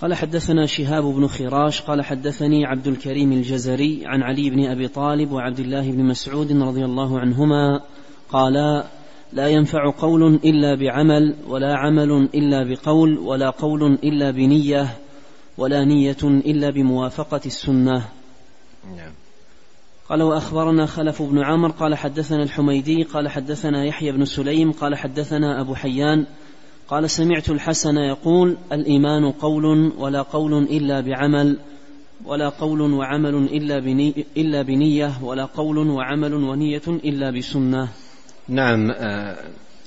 قال 0.00 0.14
حدثنا 0.14 0.66
شهاب 0.66 1.04
بن 1.04 1.26
خراش 1.26 1.82
قال 1.82 2.04
حدثني 2.04 2.66
عبد 2.66 2.86
الكريم 2.86 3.32
الجزري 3.32 4.02
عن 4.06 4.22
علي 4.22 4.50
بن 4.50 4.64
أبي 4.64 4.88
طالب 4.88 5.32
وعبد 5.32 5.60
الله 5.60 5.90
بن 5.92 6.04
مسعود 6.04 6.52
رضي 6.52 6.84
الله 6.84 7.20
عنهما 7.20 7.80
قالا 8.28 8.84
لا 9.32 9.48
ينفع 9.48 9.90
قول 9.98 10.34
إلا 10.34 10.74
بعمل 10.74 11.34
ولا 11.48 11.76
عمل 11.76 12.28
إلا 12.34 12.64
بقول 12.64 13.18
ولا 13.18 13.50
قول 13.50 13.98
إلا 14.04 14.30
بنية 14.30 14.96
ولا 15.60 15.84
نية 15.84 16.16
إلا 16.24 16.70
بموافقة 16.70 17.40
السنة 17.46 18.08
نعم. 18.96 19.12
قال 20.08 20.22
وأخبرنا 20.22 20.86
خلف 20.86 21.22
بن 21.22 21.38
عمر 21.38 21.70
قال 21.70 21.94
حدثنا 21.94 22.42
الحميدي 22.42 23.02
قال 23.02 23.28
حدثنا 23.28 23.84
يحيى 23.84 24.12
بن 24.12 24.24
سليم 24.24 24.72
قال 24.72 24.94
حدثنا 24.96 25.60
أبو 25.60 25.74
حيان 25.74 26.26
قال 26.88 27.10
سمعت 27.10 27.50
الحسن 27.50 27.96
يقول 27.96 28.56
الإيمان 28.72 29.32
قول 29.32 29.92
ولا 29.98 30.22
قول 30.22 30.62
إلا 30.62 31.00
بعمل 31.00 31.58
ولا 32.24 32.48
قول 32.48 32.80
وعمل 32.80 33.34
إلا 33.34 33.78
بني 33.78 34.26
إلا 34.36 34.62
بنية 34.62 35.12
ولا 35.22 35.44
قول 35.44 35.78
وعمل 35.78 36.34
ونية 36.34 36.82
إلا 36.88 37.30
بسنة 37.30 37.88
نعم 38.48 38.90
آه 38.90 39.36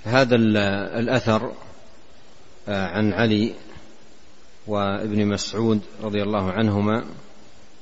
هذا 0.04 0.36
الأثر 0.36 1.52
آه 2.68 2.88
عن 2.88 3.14
علي 3.14 3.54
وابن 4.68 5.28
مسعود 5.28 5.82
رضي 6.04 6.24
الله 6.24 6.52
عنهما 6.52 7.06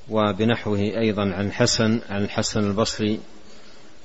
وبنحوه 0.09 0.79
أيضا 0.79 1.21
عن 1.21 1.45
الحسن 1.45 2.01
عن 2.09 2.23
الحسن 2.23 2.59
البصري 2.69 3.19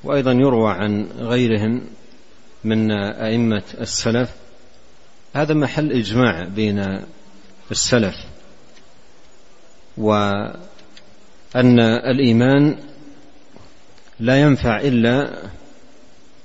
وأيضا 0.05 0.33
يروى 0.33 0.73
عن 0.73 1.09
غيرهم 1.19 1.83
من 2.65 2.91
أئمة 3.13 3.63
السلف. 3.81 4.31
هذا 5.35 5.55
محل 5.55 5.93
إجماع 5.93 6.45
بين 6.45 7.01
السلف 7.71 8.15
وأن 9.97 10.61
الإيمان 11.81 12.79
لا 14.21 14.41
ينفع 14.41 14.81
إلا 14.81 15.43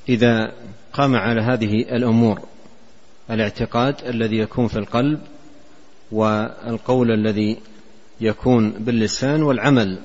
إذا 0.10 0.54
قام 0.94 1.16
على 1.16 1.42
هذه 1.42 1.82
الأمور 1.82 2.42
الاعتقاد 3.32 3.96
الذي 4.06 4.38
يكون 4.38 4.68
في 4.68 4.80
القلب 4.80 5.20
والقول 6.12 7.12
الذي 7.12 7.58
يكون 8.22 8.72
باللسان 8.72 9.44
والعمل 9.44 10.00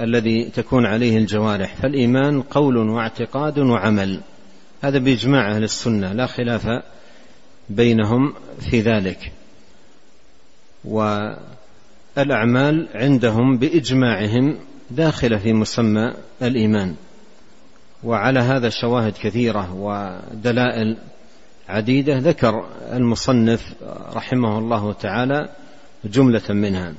الذي 0.00 0.44
تكون 0.44 0.86
عليه 0.86 1.18
الجوارح. 1.18 1.74
فالإيمان 1.74 2.42
قول 2.42 2.76
واعتقاد 2.76 3.58
وعمل. 3.58 4.20
هذا 4.82 4.98
بإجماع 4.98 5.50
أهل 5.50 5.62
السنة 5.62 6.12
لا 6.12 6.26
خلاف 6.26 6.66
بينهم 7.70 8.34
في 8.60 8.80
ذلك. 8.80 9.32
والأعمال 10.84 12.88
عندهم 12.94 13.58
بإجماعهم 13.58 14.58
داخلة 14.90 15.38
في 15.38 15.52
مسمى 15.52 16.14
الإيمان. 16.42 16.94
وعلى 18.04 18.40
هذا 18.40 18.68
شواهد 18.68 19.12
كثيرة 19.12 19.74
ودلائل 19.74 20.96
عديدة 21.68 22.18
ذكر 22.18 22.66
المصنف 22.92 23.74
رحمه 24.14 24.58
الله 24.58 24.92
تعالى 24.92 25.48
جملة 26.04 26.42
منها. 26.50 26.94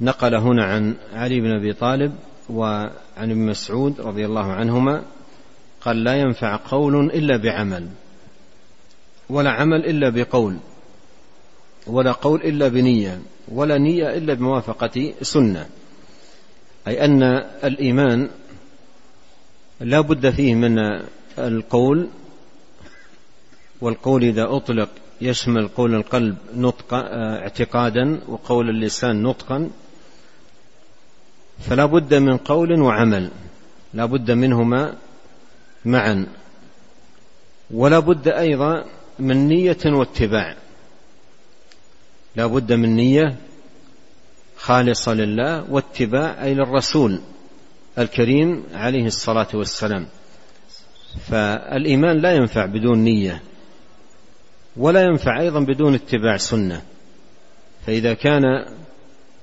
نقل 0.00 0.34
هنا 0.34 0.64
عن 0.64 0.94
علي 1.14 1.40
بن 1.40 1.50
أبي 1.50 1.72
طالب 1.72 2.14
وعن 2.50 2.90
ابن 3.18 3.46
مسعود 3.46 4.00
رضي 4.00 4.26
الله 4.26 4.52
عنهما 4.52 5.02
قال 5.80 6.04
لا 6.04 6.14
ينفع 6.14 6.60
قول 6.70 7.06
إلا 7.06 7.36
بعمل 7.36 7.88
ولا 9.30 9.50
عمل 9.50 9.86
إلا 9.86 10.08
بقول 10.08 10.56
ولا 11.86 12.12
قول 12.12 12.40
إلا 12.40 12.68
بنية 12.68 13.20
ولا 13.48 13.78
نية 13.78 14.16
إلا 14.16 14.34
بموافقة 14.34 15.12
سنة. 15.22 15.66
أي 16.88 17.04
أن 17.04 17.22
الإيمان 17.64 18.28
لا 19.80 20.00
بد 20.00 20.30
فيه 20.30 20.54
من 20.54 20.78
القول 21.38 22.08
والقول 23.80 24.24
إذا 24.24 24.56
أطلق 24.56 24.88
يشمل 25.20 25.68
قول 25.68 25.94
القلب 25.94 26.36
نطق 26.54 26.94
اعتقادا 26.94 28.20
وقول 28.28 28.68
اللسان 28.68 29.22
نطقا 29.22 29.70
فلا 31.58 31.84
بد 31.84 32.14
من 32.14 32.36
قول 32.36 32.80
وعمل 32.80 33.30
لا 33.94 34.04
بد 34.04 34.30
منهما 34.30 34.96
معا 35.84 36.26
ولا 37.70 37.98
بد 37.98 38.28
أيضا 38.28 38.84
من 39.18 39.48
نية 39.48 39.78
واتباع 39.86 40.56
لا 42.36 42.46
بد 42.46 42.72
من 42.72 42.96
نية 42.96 43.36
خالصة 44.56 45.14
لله 45.14 45.70
واتباع 45.70 46.44
أي 46.44 46.54
للرسول 46.54 47.20
الكريم 47.98 48.64
عليه 48.72 49.06
الصلاة 49.06 49.48
والسلام. 49.54 50.06
فالإيمان 51.28 52.18
لا 52.18 52.32
ينفع 52.32 52.66
بدون 52.66 52.98
نية. 52.98 53.42
ولا 54.80 55.02
ينفع 55.02 55.40
أيضا 55.40 55.60
بدون 55.60 55.94
اتباع 55.94 56.36
سنة. 56.36 56.82
فإذا 57.86 58.14
كان 58.14 58.42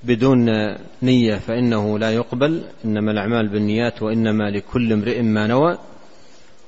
بدون 0.04 0.46
نية 1.02 1.36
فإنه 1.36 1.98
لا 1.98 2.10
يقبل 2.10 2.62
إنما 2.84 3.12
الأعمال 3.12 3.48
بالنيات 3.48 4.02
وإنما 4.02 4.50
لكل 4.50 4.92
امرئ 4.92 5.22
ما 5.22 5.46
نوى. 5.46 5.78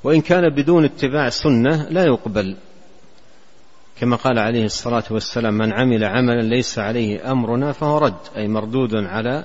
وإن 0.04 0.20
كان 0.20 0.54
بدون 0.54 0.84
اتباع 0.84 1.28
سنة 1.28 1.88
لا 1.90 2.04
يقبل. 2.04 2.56
كما 4.00 4.16
قال 4.16 4.38
عليه 4.38 4.64
الصلاة 4.64 5.04
والسلام 5.10 5.54
من 5.54 5.72
عمل 5.72 6.04
عملا 6.04 6.42
ليس 6.42 6.78
عليه 6.78 7.32
أمرنا 7.32 7.72
فهو 7.72 7.98
رد 7.98 8.20
أي 8.36 8.48
مردود 8.48 8.94
على 8.94 9.44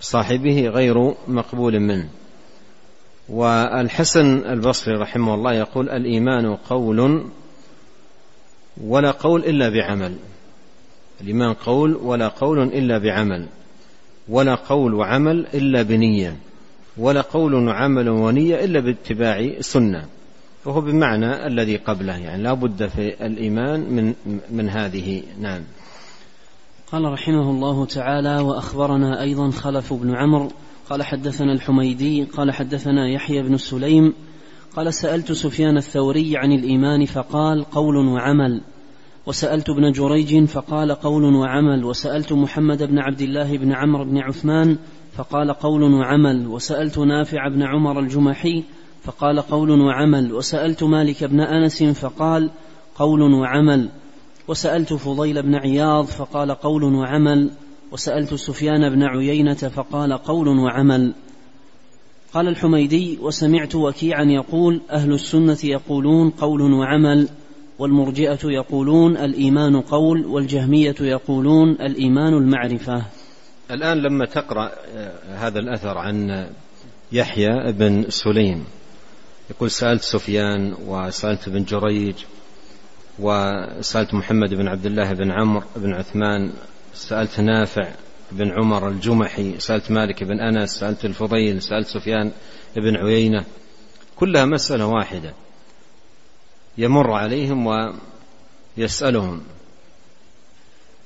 صاحبه 0.00 0.68
غير 0.68 1.14
مقبول 1.28 1.80
منه. 1.80 2.08
والحسن 3.28 4.38
البصري 4.38 4.94
رحمه 4.94 5.34
الله 5.34 5.52
يقول 5.52 5.90
الإيمان 5.90 6.56
قول 6.56 7.24
ولا 8.82 9.10
قول 9.10 9.44
إلا 9.44 9.68
بعمل. 9.68 10.16
الإيمان 11.20 11.52
قول 11.54 11.94
ولا 11.94 12.28
قول 12.28 12.62
إلا 12.62 12.98
بعمل. 12.98 13.46
ولا 14.28 14.54
قول 14.54 14.94
وعمل 14.94 15.46
إلا 15.54 15.82
بنية. 15.82 16.36
ولا 16.96 17.20
قول 17.20 17.54
وعمل 17.54 18.08
ونية 18.08 18.64
إلا 18.64 18.80
باتباع 18.80 19.60
سنة 19.60 20.04
وهو 20.64 20.80
بمعنى 20.80 21.46
الذي 21.46 21.76
قبله. 21.76 22.16
يعني 22.16 22.42
لا 22.42 22.54
بد 22.54 22.86
في 22.86 23.26
الإيمان 23.26 23.80
من, 23.80 24.14
من 24.50 24.68
هذه. 24.68 25.22
نعم. 25.40 25.62
قال 26.92 27.04
رحمه 27.04 27.50
الله 27.50 27.86
تعالى 27.86 28.38
وأخبرنا 28.38 29.22
أيضا 29.22 29.50
خلف 29.50 29.92
بن 29.92 30.14
عمرو. 30.14 30.50
قال 30.90 31.02
حدثنا 31.02 31.52
الحميدي 31.52 32.24
قال 32.24 32.52
حدثنا 32.52 33.08
يحيى 33.08 33.42
بن 33.42 33.56
سليم 33.56 34.14
قال 34.76 34.94
سألت 34.94 35.32
سفيان 35.32 35.76
الثوري 35.76 36.36
عن 36.36 36.52
الإيمان 36.52 37.04
فقال 37.04 37.64
قول 37.64 37.96
وعمل. 37.96 38.60
وسألت 39.26 39.70
ابن 39.70 39.92
جريج 39.92 40.44
فقال 40.44 40.92
قول 40.92 41.34
وعمل. 41.34 41.84
وسألت 41.84 42.32
محمد 42.32 42.82
بن 42.82 42.98
عبد 42.98 43.20
الله 43.20 43.58
بن 43.58 43.72
عمرو 43.72 44.04
بن 44.04 44.18
عثمان 44.18 44.76
فقال 45.16 45.52
قول 45.52 45.82
وعمل. 45.82 46.46
وسألت 46.46 46.98
نافع 46.98 47.48
بن 47.48 47.62
عمر 47.62 48.00
الجمحي 48.00 48.62
فقال 49.02 49.40
قول 49.40 49.70
وعمل. 49.70 50.32
وسألت 50.32 50.82
مالك 50.82 51.24
بن 51.24 51.40
أنس 51.40 51.82
فقال 51.82 52.50
قول 52.94 53.22
وعمل. 53.22 53.88
وسألت 54.48 54.92
فضيل 54.92 55.42
بن 55.42 55.54
عياض 55.54 56.04
فقال 56.04 56.52
قول 56.52 56.84
وعمل. 56.84 57.50
وسألت 57.92 58.34
سفيان 58.34 58.90
بن 58.90 59.02
عيينة 59.02 59.54
فقال 59.54 60.12
قول 60.12 60.48
وعمل. 60.48 61.14
قال 62.34 62.48
الحميدي 62.48 63.18
وسمعت 63.22 63.74
وكيعا 63.74 64.24
يقول 64.24 64.80
أهل 64.90 65.12
السنة 65.12 65.58
يقولون 65.64 66.30
قول 66.30 66.62
وعمل 66.62 67.28
والمرجئة 67.78 68.38
يقولون 68.44 69.16
الإيمان 69.16 69.80
قول 69.80 70.26
والجهمية 70.26 70.94
يقولون 71.00 71.70
الإيمان 71.70 72.34
المعرفة. 72.34 73.04
الآن 73.70 73.98
لما 73.98 74.24
تقرأ 74.24 74.70
آه، 74.94 75.36
هذا 75.36 75.58
الأثر 75.58 75.98
عن 75.98 76.46
يحيى 77.12 77.72
بن 77.72 78.04
سليم 78.08 78.64
يقول 79.50 79.70
سألت 79.70 80.02
سفيان 80.02 80.74
وسألت 80.86 81.48
ابن 81.48 81.64
جريج 81.64 82.14
وسألت 83.18 84.14
محمد 84.14 84.54
بن 84.54 84.68
عبد 84.68 84.86
الله 84.86 85.12
بن 85.12 85.30
عمرو 85.30 85.66
بن 85.76 85.94
عثمان 85.94 86.52
سألت 86.94 87.40
نافع 87.40 87.88
بن 88.34 88.50
عمر 88.50 88.88
الجمحي 88.88 89.58
سألت 89.58 89.90
مالك 89.90 90.24
بن 90.24 90.40
أنس 90.40 90.70
سألت 90.70 91.04
الفضيل 91.04 91.62
سألت 91.62 91.86
سفيان 91.86 92.32
بن 92.76 92.96
عيينة 92.96 93.44
كلها 94.16 94.44
مسألة 94.44 94.86
واحدة 94.86 95.34
يمر 96.78 97.12
عليهم 97.12 97.92
ويسألهم. 98.76 99.42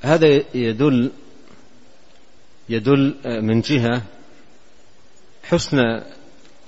هذا 0.03 0.43
يدل 0.55 1.11
يدل 2.69 3.15
من 3.43 3.61
جهة 3.61 4.03
حسن 5.43 5.79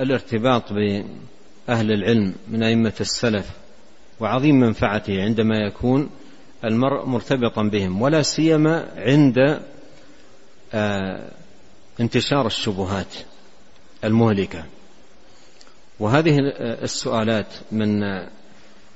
الارتباط 0.01 0.73
بأهل 0.73 1.93
العلم 1.93 2.35
من 2.49 2.63
أئمة 2.63 2.93
السلف 3.01 3.51
وعظيم 4.21 4.61
منفعته 4.61 5.23
عندما 5.23 5.57
يكون 5.57 6.11
المرء 6.65 7.07
مرتبطا 7.07 7.63
بهم 7.63 8.03
ولا 8.03 8.23
سيما 8.23 8.89
عند 8.97 9.61
انتشار 12.01 12.47
الشبهات 12.47 13.15
المهلكة. 14.05 14.65
وهذه 16.01 16.39
السؤالات 16.83 17.55
من 17.73 18.03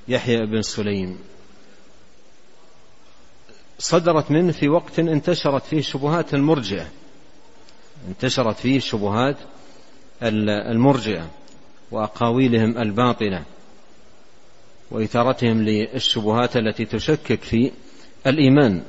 يحيى 0.09 0.47
بن 0.47 0.63
سليم. 0.63 1.19
صدرت 3.79 4.31
منه 4.31 4.53
في 4.53 4.69
وقت 4.69 4.99
انتشرت 4.99 5.65
فيه 5.65 5.81
شبهات 5.81 6.35
المرجئة. 6.35 6.87
انتشرت 8.09 8.57
فيه 8.57 8.79
شبهات 8.79 9.37
المرجئة 10.23 11.31
وأقاويلهم 11.91 12.79
الباطلة 12.79 13.45
وإثارتهم 14.91 15.63
للشبهات 15.63 16.57
التي 16.57 16.85
تشكك 16.85 17.43
في 17.43 17.71
الإيمان. 18.27 18.83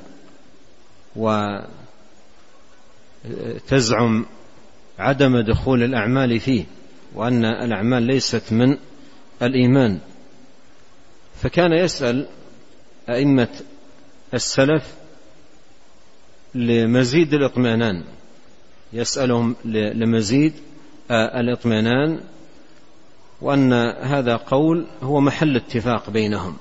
وتزعم 3.24 4.26
عدم 4.98 5.40
دخول 5.40 5.82
الأعمال 5.82 6.40
فيه 6.40 6.64
وأن 7.14 7.44
الأعمال 7.44 8.02
ليست 8.02 8.52
من 8.52 8.76
الإيمان. 9.42 9.98
فكان 11.36 11.72
يسأل 11.72 12.26
أئمة 13.08 13.48
السلف 14.34 14.94
لمزيد 16.54 17.34
الاطمئنان. 17.34 18.04
يسألهم 18.92 19.56
لمزيد 19.64 20.52
الاطمئنان 21.10 22.20
وأن 23.40 23.72
هذا 24.02 24.36
قول 24.36 24.86
هو 25.02 25.20
محل 25.20 25.56
اتفاق 25.56 26.10
بينهم. 26.10 26.56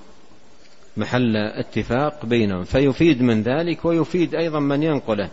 محل 0.97 1.37
اتفاق 1.37 2.25
بينهم. 2.25 2.63
فيفيد 2.63 3.21
من 3.21 3.41
ذلك 3.41 3.85
ويفيد 3.85 4.35
أيضا 4.35 4.59
من 4.59 4.83
ينقله. 4.83 5.29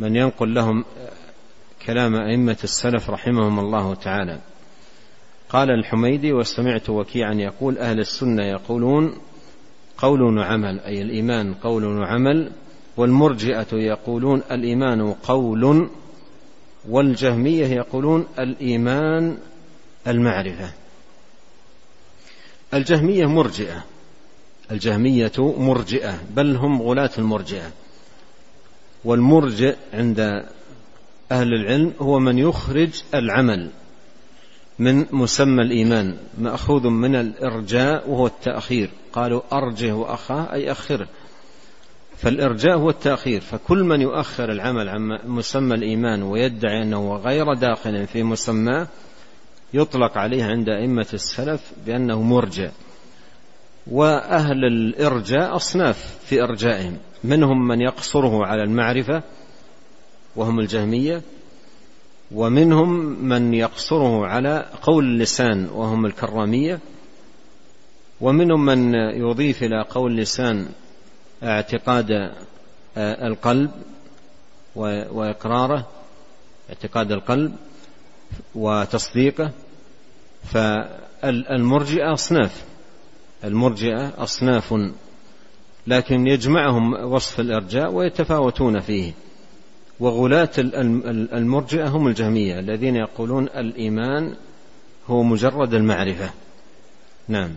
من 0.00 0.16
ينقل 0.16 0.54
لهم 0.54 0.84
كلام 1.86 2.14
أئمة 2.14 2.56
السلف 2.64 3.10
رحمهم 3.10 3.58
الله 3.58 3.94
تعالى. 3.94 4.38
قال 5.48 5.70
الحميدي 5.70 6.32
وسمعت 6.32 6.90
وكيعا 6.90 7.34
يقول 7.34 7.78
أهل 7.78 8.00
السنة 8.00 8.42
يقولون 8.42 9.18
قول 9.98 10.38
وعمل 10.38 10.80
أي 10.80 11.02
الإيمان 11.02 11.54
قول 11.54 11.84
وعمل 11.84 12.52
والمرجئة 12.96 13.66
يقولون 13.72 14.42
الإيمان 14.50 15.12
قول 15.12 15.90
والجهمية 16.88 17.66
يقولون 17.66 18.26
الإيمان 18.38 19.38
المعرفة. 20.06 20.72
الجهمية 22.74 23.26
مرجئة 23.26 23.84
الجهمية 24.70 25.32
مرجئة 25.38 26.20
بل 26.30 26.56
هم 26.56 26.82
غلاة 26.82 27.10
المرجئة. 27.18 27.72
والمرجئ 29.04 29.76
عند 29.94 30.20
أهل 31.32 31.54
العلم 31.54 31.92
هو 32.00 32.18
من 32.18 32.38
يخرج 32.38 33.02
العمل 33.14 33.70
من 34.78 35.06
مسمى 35.12 35.62
الإيمان 35.62 36.16
مأخوذ 36.38 36.88
من 36.88 37.14
الإرجاء 37.14 38.10
وهو 38.10 38.26
التأخير. 38.26 38.90
قالوا 39.12 39.42
أرجه 39.52 39.92
وأخاه 39.92 40.52
أي 40.52 40.72
أخره. 40.72 41.08
فالإرجاء 42.16 42.78
هو 42.78 42.90
التأخير. 42.90 43.40
فكل 43.40 43.84
من 43.84 44.00
يؤخر 44.00 44.52
العمل 44.52 44.88
عن 44.88 45.18
مسمى 45.24 45.74
الإيمان 45.74 46.22
ويدعي 46.22 46.82
أنه 46.82 47.16
غير 47.16 47.54
داخل 47.54 48.06
في 48.06 48.22
مسماه 48.22 48.86
يطلق 49.74 50.18
عليه 50.18 50.44
عند 50.44 50.68
أئمة 50.68 51.06
السلف 51.14 51.72
بأنه 51.86 52.22
مرجع 52.22 52.70
وأهل 53.86 54.64
الإرجاء 54.64 55.56
أصناف 55.56 56.18
في 56.26 56.42
إرجائهم. 56.42 56.98
منهم 57.24 57.68
من 57.68 57.80
يقصره 57.80 58.46
على 58.46 58.62
المعرفة 58.62 59.22
وهم 60.36 60.60
الجهمية 60.60 61.22
ومنهم 62.32 62.88
من 63.24 63.54
يقصره 63.54 64.26
على 64.26 64.66
قول 64.82 65.04
اللسان 65.04 65.68
وهم 65.74 66.06
الكرامية 66.06 66.80
ومنهم 68.20 68.64
من 68.64 68.94
يضيف 68.94 69.62
إلى 69.62 69.84
قول 69.90 70.12
اللسان 70.12 70.68
اعتقاد 71.42 72.10
آه، 72.96 73.26
القلب 73.26 73.70
وإقراره 74.76 75.86
اعتقاد 76.70 77.12
القلب 77.12 77.56
وتصديقه. 78.54 79.50
فالمرجئة 80.52 82.12
أصناف 82.12 82.64
المرجئة 83.44 84.22
أصناف 84.22 84.74
لكن 85.86 86.26
يجمعهم 86.26 86.92
وصف 86.92 87.40
الإرجاء 87.40 87.92
ويتفاوتون 87.92 88.80
فيه. 88.80 89.12
وغلاة 90.00 90.50
المرجئة 90.58 91.88
هم 91.88 92.08
الجهمية 92.08 92.58
الذين 92.58 92.96
يقولون 92.96 93.44
الإيمان 93.44 94.34
هو 95.06 95.22
مجرد 95.22 95.74
المعرفة. 95.74 96.30
نعم. 97.28 97.50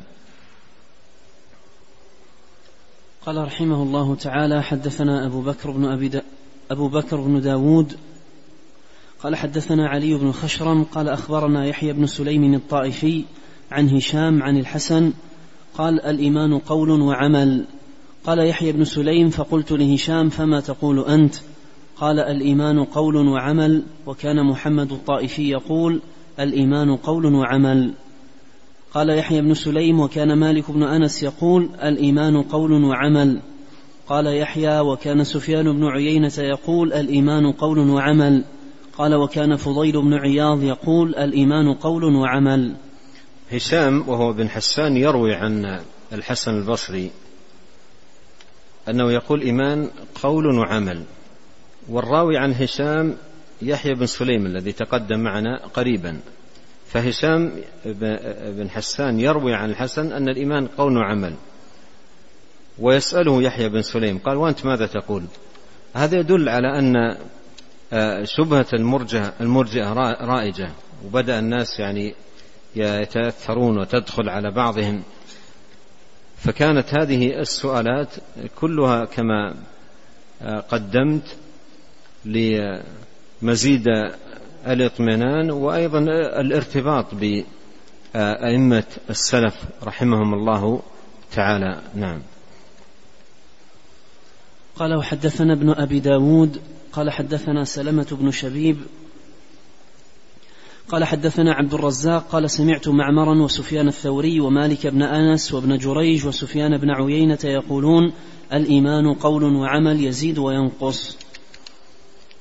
قال 3.26 3.44
رحمه 3.44 3.84
الله 3.84 4.16
تعالى 4.16 4.63
حدثنا 4.63 5.26
أبو 5.26 5.42
بكر 5.42 5.72
بن 5.72 5.86
أبي 5.86 6.08
دا 6.08 6.22
أبو 6.72 6.88
بكر 6.88 7.22
بن 7.22 7.42
داود 7.42 7.98
قال 9.24 9.36
حدثنا 9.36 9.88
علي 9.88 10.13
بن 10.13 10.32
خشرم 10.32 10.84
قال 10.84 11.10
أخبرنا 11.10 11.66
يحيى 11.66 11.94
بن 11.94 12.06
سليم 12.06 12.54
الطائفي 12.54 13.26
عن 13.72 13.90
هشام 13.90 14.44
عن 14.44 14.58
الحسن 14.58 15.13
قال 15.78 16.02
الإيمان 16.02 16.58
قول 16.60 17.02
وعمل. 17.02 17.66
قال 18.28 18.48
يحيى 18.48 18.72
بن 18.72 18.84
سليم 18.84 19.30
فقلت 19.30 19.72
لهشام 19.72 20.30
فما 20.30 20.60
تقول 20.60 21.06
أنت؟ 21.06 21.36
قال 21.96 22.20
الإيمان 22.20 22.84
قول 22.84 23.16
وعمل 23.28 23.84
وكان 24.06 24.46
محمد 24.46 24.92
الطائفي 24.92 25.50
يقول 25.50 26.02
الإيمان 26.40 26.96
قول 26.96 27.26
وعمل. 27.26 27.94
قال 28.94 29.10
يحيى 29.10 29.42
بن 29.42 29.54
سليم 29.54 30.00
وكان 30.00 30.34
مالك 30.34 30.72
بن 30.72 30.84
أنس 30.84 31.24
يقول 31.24 31.70
الإيمان 31.84 32.42
قول 32.42 32.84
وعمل. 32.84 33.40
قال 34.08 34.28
يحيى 34.28 34.80
وكان 34.80 35.24
سفيان 35.24 35.74
بن 35.74 35.84
عيينة 35.84 36.34
يقول 36.38 36.94
الإيمان 36.94 37.52
قول 37.52 37.80
وعمل. 37.80 38.44
قال 38.98 39.16
وكان 39.16 39.56
فضيل 39.56 40.02
بن 40.02 40.13
عياض 40.13 40.63
يقول 40.63 41.16
الإيمان 41.16 41.74
قول 41.74 42.04
وعمل. 42.04 42.76
هشام 43.52 44.04
وهو 44.08 44.34
بن 44.34 44.50
حسان 44.50 44.98
يروي 44.98 45.34
عن 45.34 45.80
الحسن 46.13 46.58
البصري 46.58 47.12
أنه 48.89 49.12
يقول 49.12 49.41
إيمان 49.41 49.89
قول 50.23 50.60
وعمل. 50.60 51.04
والراوي 51.89 52.38
عن 52.38 52.54
هشام 52.54 53.17
يحيى 53.62 53.93
بن 53.93 54.06
سليم 54.06 54.45
الذي 54.45 54.71
تقدم 54.71 55.19
معنا 55.19 55.65
قريبا. 55.73 56.19
فهشام 56.88 57.52
بن 57.86 58.69
حسان 58.69 59.19
يروي 59.19 59.54
عن 59.54 59.69
الحسن 59.69 60.12
أن 60.12 60.30
الإيمان 60.30 60.67
قول 60.67 60.97
وعمل. 60.97 61.34
ويسأله 62.80 63.43
يحيى 63.43 63.69
بن 63.69 63.82
سليم 63.82 64.17
قال 64.17 64.38
وأنت 64.38 64.65
ماذا 64.65 64.86
تقول؟ 64.86 65.23
هذا 65.93 66.19
يدل 66.19 66.50
على 66.50 66.80
أن 66.80 67.17
آه، 67.93 68.23
شبهة 68.23 68.65
المرجئة 68.73 69.34
المرجئة 69.41 69.93
رائجة. 70.21 70.71
وبدأ 71.06 71.39
الناس 71.39 71.80
يعني 71.80 72.15
يتأثرون 72.76 73.80
وتدخل 73.80 74.30
على 74.30 74.52
بعضهم. 74.52 75.04
فكانت 76.38 76.93
هذه 76.93 77.39
السؤالات 77.39 78.08
كلها 78.56 79.06
كما 79.06 79.56
آه، 80.41 80.60
قدمت 80.60 81.38
لمزيد 82.26 83.86
الاطمئنان 84.67 85.52
وأيضا 85.52 86.00
الارتباط 86.39 87.06
بأئمة 87.15 88.84
السلف 89.10 89.56
رحمهم 89.84 90.34
الله 90.34 90.82
تعالى. 91.32 91.82
نعم. 91.95 92.21
قال 94.76 94.95
وحدثنا 94.95 95.54
ابن 95.54 95.69
أبي 95.69 96.00
داود 96.00 96.62
قال 96.91 97.10
حدثنا 97.12 97.63
سلمة 97.63 98.08
بن 98.12 98.32
شبيب 98.32 98.78
قال 100.89 101.04
حدثنا 101.04 101.54
عبد 101.54 101.73
الرزاق 101.73 102.28
قال 102.28 102.50
سمعت 102.50 102.88
معمرا 102.88 103.41
وسفيان 103.41 103.88
الثوري 103.88 104.39
ومالك 104.39 104.88
بن 104.88 105.02
أنس 105.02 105.54
وابن 105.54 105.78
جريج 105.78 106.26
وسفيان 106.26 106.78
بن 106.78 106.89
عيينة 106.89 107.39
يقولون 107.43 108.13
الإيمان 108.54 109.13
قول 109.13 109.43
وعمل 109.43 110.04
يزيد 110.04 110.38
وينقص. 110.38 111.17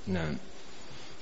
نعم. 0.06 0.36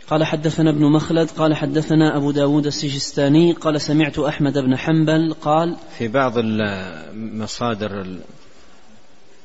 قال 0.07 0.25
حدثنا 0.25 0.71
ابن 0.71 0.85
مخلد 0.85 1.31
قال 1.31 1.57
حدثنا 1.57 2.17
أبو 2.17 2.31
داود 2.31 2.67
السجستاني 2.67 3.53
قال 3.53 3.81
سمعت 3.81 4.19
أحمد 4.19 4.59
بن 4.59 4.77
حنبل 4.77 5.35
قال 5.35 5.77
في 5.99 6.09
بعض 6.09 6.33
المصادر 6.37 8.19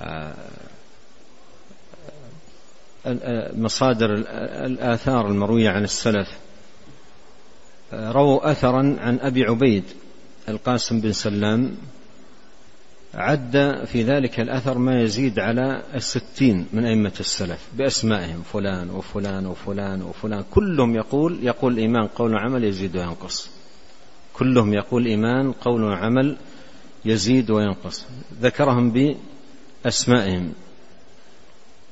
آه، 0.02 0.34
مصادر 3.54 4.14
الآثار 4.66 5.28
المروية 5.28 5.70
عن 5.70 5.84
السلف. 5.84 6.28
رووا 7.94 8.52
أثرا 8.52 8.96
عن 9.00 9.20
أبي 9.22 9.44
عبيد 9.44 9.84
القاسم 10.50 11.00
بن 11.02 11.12
سلام 11.12 11.72
عد 13.14 13.86
في 13.86 14.04
ذلك 14.04 14.40
الأثر 14.40 14.78
ما 14.78 15.02
يزيد 15.02 15.40
على 15.40 15.84
الستين 15.96 16.68
من 16.74 16.86
أئمة 16.86 17.12
السلف 17.20 17.68
بأسمائهم 17.78 18.42
فلان 18.42 18.90
وفلان 18.90 19.46
وفلان 19.46 20.02
وفلان. 20.02 20.44
كلهم 20.52 20.96
يقول 20.96 21.40
يقول 21.44 21.74
الإيمان 21.74 22.08
قول 22.08 22.34
وعمل 22.34 22.64
يزيد 22.64 22.96
وينقص. 22.96 23.50
كلهم 24.34 24.74
يقول 24.74 25.02
الإيمان 25.02 25.52
قول 25.52 25.84
وعمل 25.84 26.38
يزيد 27.06 27.52
وينقص. 27.52 28.06
ذكرهم 28.42 29.16
بأسمائهم 29.86 30.54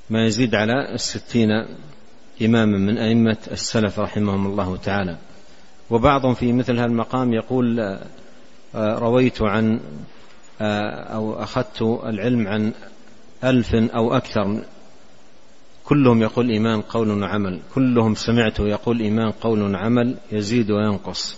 ما 0.10 0.26
يزيد 0.26 0.56
على 0.56 0.94
الستين 0.94 1.50
إماما 2.42 2.78
من 2.78 2.98
أئمة 2.98 3.38
السلف 3.52 4.00
رحمهم 4.00 4.46
الله 4.46 4.78
تعالى. 4.78 5.18
وبعضهم 5.90 6.34
في 6.34 6.54
مثل 6.54 6.78
هذا 6.78 6.86
المقام 6.86 7.34
يقول 7.34 7.80
آه، 8.76 9.00
رويت 9.00 9.42
عن 9.42 9.80
آه، 10.62 10.90
أو 10.90 11.44
أخذت 11.44 11.82
العلم 11.82 12.48
عن 12.48 12.74
ألف 13.44 13.76
أو 13.76 14.14
أكثر. 14.14 14.62
كلهم 15.86 16.22
يقول 16.22 16.50
إيمان 16.50 16.82
قول 16.82 17.24
وعمل. 17.24 17.60
كلهم 17.76 18.16
سمعته 18.16 18.68
يقول 18.68 19.00
إيمان 19.00 19.32
قول 19.32 19.62
وعمل 19.62 20.16
يزيد 20.32 20.72
وينقص. 20.72 21.38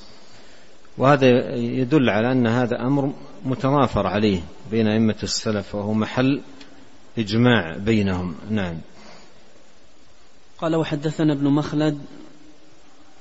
وهذا 0.97 1.55
يدل 1.55 2.09
على 2.09 2.31
أن 2.31 2.47
هذا 2.47 2.81
أمر 2.81 3.13
متضافر 3.45 4.07
عليه 4.07 4.41
بين 4.71 4.88
أئمة 4.88 5.15
السلف 5.23 5.75
وهو 5.75 5.93
محل 5.93 6.41
إجماع 7.17 7.77
بينهم. 7.77 8.35
نعم. 8.49 8.75
قال 10.57 10.75
وحدثنا 10.75 11.33
ابن 11.33 11.47
مخلد 11.47 12.01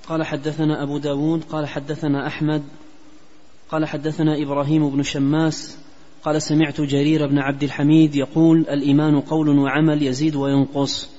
قال 0.08 0.24
حدثنا 0.24 0.82
أبو 0.82 0.98
داود 0.98 1.44
قال 1.44 1.66
حدثنا 1.66 2.26
أحمد 2.26 2.62
قال 3.70 3.86
حدثنا 3.86 4.42
إبراهيم 4.42 4.90
بن 4.90 5.02
شماس 5.02 5.78
قال 6.24 6.42
سمعت 6.42 6.80
جرير 6.80 7.26
بن 7.26 7.38
عبد 7.38 7.62
الحميد 7.62 8.16
يقول 8.16 8.58
الإيمان 8.58 9.20
قول 9.20 9.58
وعمل 9.58 10.02
يزيد 10.02 10.36
وينقص. 10.36 11.10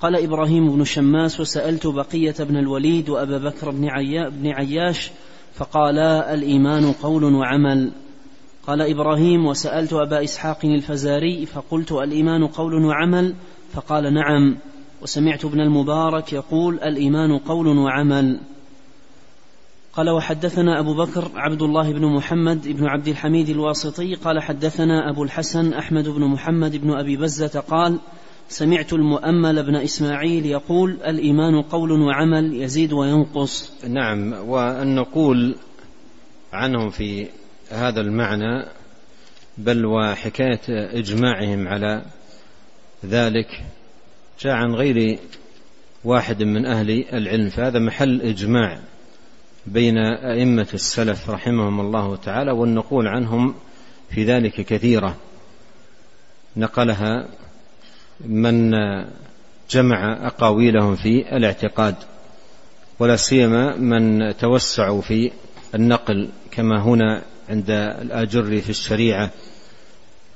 قال 0.00 0.16
إبراهيم 0.16 0.76
بن 0.76 0.84
شماس 0.84 1.40
وسألت 1.40 1.86
بقية 1.86 2.34
بن 2.40 2.56
الوليد 2.56 3.08
وأبا 3.08 3.38
بكر 3.38 3.70
بن, 3.70 3.88
بن 4.30 4.46
عياش 4.46 5.10
فقالا 5.54 6.34
الإيمان 6.34 6.92
قول 6.92 7.24
وعمل. 7.24 7.92
قال 8.66 8.82
إبراهيم 8.82 9.46
وسألت 9.46 9.92
أبا 9.92 10.24
إسحاق 10.24 10.64
الفزاري 10.64 11.46
فقلت 11.46 11.92
الإيمان 11.92 12.46
قول 12.46 12.84
وعمل؟ 12.84 13.34
فقال 13.72 14.14
نعم. 14.14 14.56
وسمعت 15.06 15.44
ابن 15.44 15.60
المبارك 15.60 16.32
يقول 16.32 16.74
الإيمان 16.74 17.38
قول 17.38 17.68
وعمل. 17.68 18.40
قال 19.92 20.10
وحدثنا 20.10 20.80
أبو 20.80 20.94
بكر 20.94 21.30
عبد 21.34 21.62
الله 21.62 21.92
بن 21.92 22.06
محمد 22.06 22.68
بن 22.68 22.86
عبد 22.86 23.08
الحميد 23.08 23.48
الواسطي 23.48 24.14
قال 24.14 24.42
حدثنا 24.42 25.10
أبو 25.10 25.24
الحسن 25.24 25.72
أحمد 25.72 26.08
بن 26.08 26.24
محمد 26.24 26.76
بن 26.76 26.98
أبي 26.98 27.16
بزة 27.16 27.60
قال 27.60 27.98
سمعت 28.48 28.92
المؤمل 28.92 29.62
بن 29.62 29.76
إسماعيل 29.76 30.46
يقول 30.46 30.90
الإيمان 30.90 31.62
قول 31.62 31.92
وعمل 31.92 32.62
يزيد 32.62 32.92
وينقص. 32.92 33.72
نعم 33.88 34.32
وأن 34.32 34.94
نقول 34.94 35.56
عنهم 36.52 36.90
في 36.90 37.26
هذا 37.70 38.00
المعنى 38.00 38.66
بل 39.58 39.86
وحكاية 39.86 40.60
إجماعهم 40.68 41.68
على 41.68 42.02
ذلك 43.04 43.48
جاء 44.40 44.52
عن 44.52 44.74
غير 44.74 45.18
واحد 46.04 46.42
من 46.42 46.66
أهل 46.66 47.04
العلم 47.12 47.48
فهذا 47.48 47.78
محل 47.78 48.22
إجماع 48.22 48.78
بين 49.66 49.98
أئمة 49.98 50.66
السلف 50.74 51.30
رحمهم 51.30 51.80
الله 51.80 52.16
تعالى 52.16 52.50
والنقول 52.50 53.08
عنهم 53.08 53.54
في 54.10 54.24
ذلك 54.24 54.52
كثيرة. 54.52 55.16
نقلها 56.56 57.28
من 58.20 58.70
جمع 59.70 60.26
أقاويلهم 60.26 60.96
في 60.96 61.36
الاعتقاد 61.36 61.94
ولا 62.98 63.16
سيما 63.16 63.76
من 63.76 64.36
توسعوا 64.36 65.02
في 65.02 65.30
النقل 65.74 66.28
كما 66.50 66.82
هنا 66.82 67.22
عند 67.48 67.70
الآجر 67.70 68.60
في 68.60 68.70
الشريعة. 68.70 69.30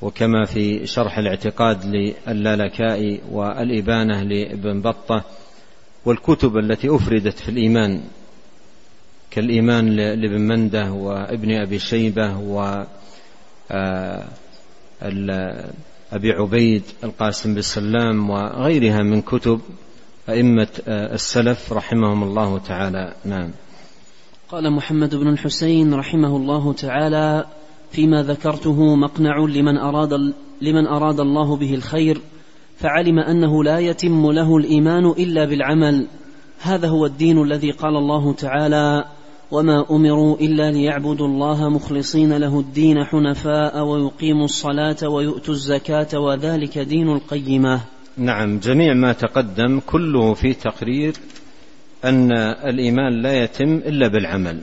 وكما 0.02 0.44
في 0.44 0.86
شرح 0.86 1.18
الاعتقاد 1.18 1.84
للالكائي 1.86 3.20
والإبانة 3.30 4.22
لابن 4.22 4.80
بطة 4.80 5.24
والكتب 6.04 6.56
التي 6.56 6.94
أفردت 6.94 7.38
في 7.38 7.48
الإيمان 7.48 8.00
كالإيمان 9.30 9.96
لابن 9.96 10.40
مندة 10.40 10.92
وابن 10.92 11.52
أبي 11.52 11.78
شيبة 11.78 12.38
و 12.38 12.84
آه، 13.70 14.24
أبي 16.12 16.32
عبيد 16.32 16.82
القاسم 17.04 17.54
بن 17.54 17.62
سلام 17.62 18.30
وغيرها 18.30 19.02
من 19.02 19.22
كتب 19.22 19.60
أئمة 20.28 20.68
آه، 20.88 21.14
السلف 21.14 21.72
رحمهم 21.72 22.22
الله 22.22 22.58
تعالى. 22.58 23.14
نعم. 23.24 23.50
قال 24.48 24.72
محمد 24.72 25.14
بن 25.14 25.28
الحسين 25.28 25.94
رحمه 25.94 26.36
الله 26.36 26.72
تعالى 26.72 27.46
فيما 27.92 28.22
ذكرته 28.22 28.94
مقنع 28.96 29.38
لمن 29.38 29.76
أراد 29.76 30.12
لمن 30.62 30.86
أراد 30.86 31.20
الله 31.20 31.56
به 31.56 31.74
الخير 31.74 32.20
فعلم 32.76 33.18
أنه 33.18 33.64
لا 33.64 33.78
يتم 33.78 34.30
له 34.30 34.56
الإيمان 34.56 35.06
إلا 35.06 35.44
بالعمل. 35.44 36.06
هذا 36.60 36.88
هو 36.88 37.06
الدين 37.06 37.42
الذي 37.42 37.70
قال 37.70 37.96
الله 37.96 38.32
تعالى 38.32 39.04
وما 39.50 39.86
أمروا 39.90 40.36
إلا 40.36 40.70
ليعبدوا 40.70 41.26
الله 41.26 41.68
مخلصين 41.68 42.36
له 42.36 42.60
الدين 42.60 43.04
حنفاء 43.04 43.84
ويقيموا 43.84 44.44
الصلاة 44.44 45.08
ويؤتوا 45.08 45.54
الزكاة 45.54 46.18
وذلك 46.18 46.78
دين 46.78 47.08
القيمة. 47.12 47.80
نعم 48.16 48.58
جميع 48.58 48.94
ما 48.94 49.12
تقدم 49.12 49.80
كله 49.86 50.34
في 50.34 50.52
تقرير 50.52 51.14
أن 52.04 52.32
الإيمان 52.64 53.22
لا 53.22 53.44
يتم 53.44 53.74
إلا 53.76 54.08
بالعمل. 54.08 54.60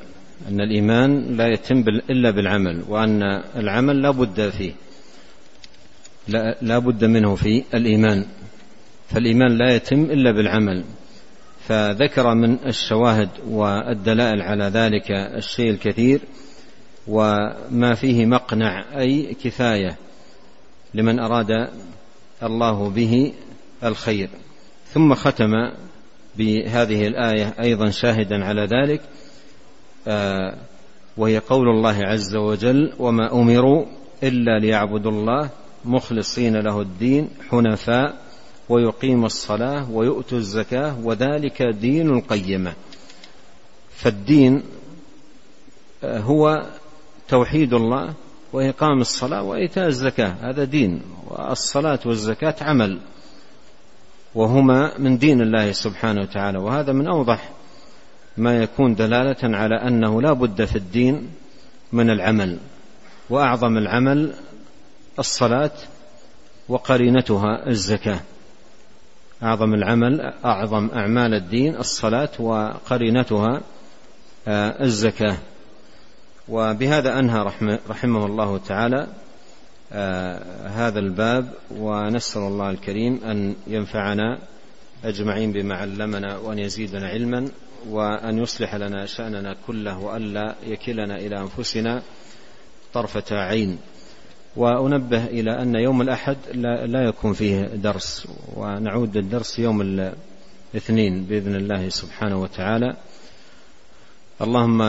أن 0.50 0.62
الإيمان 0.62 1.38
لا 1.38 1.47
يتم 1.47 1.80
إلا 2.10 2.32
بالعمل 2.32 2.84
وأن 2.89 3.23
العمل 3.56 4.02
لا 4.02 4.12
بد 4.12 4.50
فيه. 4.50 4.71
لا, 6.62 6.80
بد 6.80 7.06
منه 7.06 7.36
في 7.36 7.63
الإيمان. 7.73 8.26
فالإيمان 9.10 9.58
لا 9.58 9.76
يتم 9.76 10.04
إلا 10.04 10.32
بالعمل. 10.32 10.84
فذكر 11.67 12.34
من 12.34 12.58
الشواهد 12.65 13.30
والدلائل 13.47 14.41
على 14.41 14.63
ذلك 14.63 15.12
الشيء 15.12 15.71
الكثير 15.71 16.19
وما 17.08 17.93
فيه 17.95 18.26
مقنع 18.26 19.00
أي 19.00 19.36
كفاية 19.43 19.97
لمن 20.93 21.19
أراد 21.19 21.69
الله 22.43 22.89
به 22.89 23.34
الخير. 23.84 24.30
ثم 24.93 25.13
ختم 25.13 25.52
بهذه 26.38 27.08
الآية 27.08 27.54
أيضا 27.60 27.89
شاهدا 27.89 28.45
على 28.45 28.62
ذلك. 28.62 29.02
وهي 31.17 31.38
قول 31.38 31.70
الله 31.70 31.98
عز 32.06 32.36
وجل 32.36 32.93
وما 33.00 33.34
أمروا 33.34 33.86
إلا 34.24 34.60
ليعبدوا 34.60 35.12
الله 35.12 35.50
مخلصين 35.86 36.56
له 36.56 36.82
الدين 36.82 37.30
حنفاء 37.50 38.17
ويقيم 38.70 39.26
الصلاة 39.26 39.91
ويؤتي 39.91 40.36
الزكاة 40.36 41.00
وذلك 41.04 41.62
دين 41.62 42.10
القيمة. 42.10 42.74
فالدين 43.91 44.63
آه، 46.04 46.20
هو 46.20 46.65
توحيد 47.28 47.74
الله 47.74 48.13
وإقام 48.54 49.02
الصلاة 49.02 49.43
وإيتاء 49.43 49.88
الزكاة 49.88 50.36
هذا 50.41 50.63
دين 50.63 51.02
والصلاة 51.28 52.00
والزكاة 52.06 52.56
عمل 52.62 53.00
وهما 54.36 54.98
من 54.98 55.17
دين 55.17 55.41
الله 55.41 55.72
سبحانه 55.72 56.22
وتعالى 56.22 56.58
وهذا 56.58 56.93
من 56.93 57.08
أوضح 57.08 57.50
ما 58.38 58.63
يكون 58.63 58.95
دلالة 58.95 59.58
على 59.58 59.76
أنه 59.76 60.21
لا 60.21 60.34
بد 60.34 60.65
في 60.65 60.76
الدين 60.76 61.30
من 61.91 62.10
العمل 62.10 62.58
وأعظم 63.30 63.78
العمل 63.78 64.34
الصلاة 65.19 65.71
وقرينتها 66.69 67.67
الزكاة. 67.67 68.19
أعظم 69.43 69.73
العمل 69.73 70.34
أعظم 70.45 70.89
أعمال 70.95 71.34
الدين 71.34 71.76
الصلاة 71.76 72.30
وقرينتها 72.39 73.62
آه، 74.47 74.84
الزكاة. 74.84 75.38
وبهذا 76.50 77.19
أنهى 77.19 77.52
رحمه 77.89 78.26
الله 78.26 78.58
تعالى 78.58 79.08
آه، 79.93 80.67
هذا 80.67 81.00
الباب 81.00 81.54
ونسأل 81.71 82.41
الله 82.41 82.69
الكريم 82.69 83.19
أن 83.26 83.56
ينفعنا 83.67 84.39
أجمعين 85.06 85.52
بما 85.52 85.76
علمنا 85.76 86.38
وأن 86.38 86.60
يزيدنا 86.60 87.08
علما. 87.08 87.50
وأن 87.90 88.38
يصلح 88.38 88.76
لنا 88.76 89.06
شأننا 89.06 89.56
كله 89.68 90.00
وألا 90.00 90.56
يكلنا 90.68 91.16
إلى 91.16 91.40
أنفسنا 91.40 92.02
طرفة 92.94 93.36
عين. 93.38 93.78
وأنبه 94.56 95.26
إلى 95.26 95.62
أن 95.62 95.76
يوم 95.76 96.02
الأحد 96.02 96.38
لا 96.86 97.04
يكون 97.08 97.34
فيه 97.34 97.66
درس 97.66 98.28
ونعود 98.56 99.18
للدرس 99.18 99.60
يوم 99.60 99.82
الاثنين 99.82 101.24
بإذن 101.24 101.56
الله 101.56 101.90
سبحانه 101.90 102.42
وتعالى. 102.42 102.96
اللهم 104.42 104.82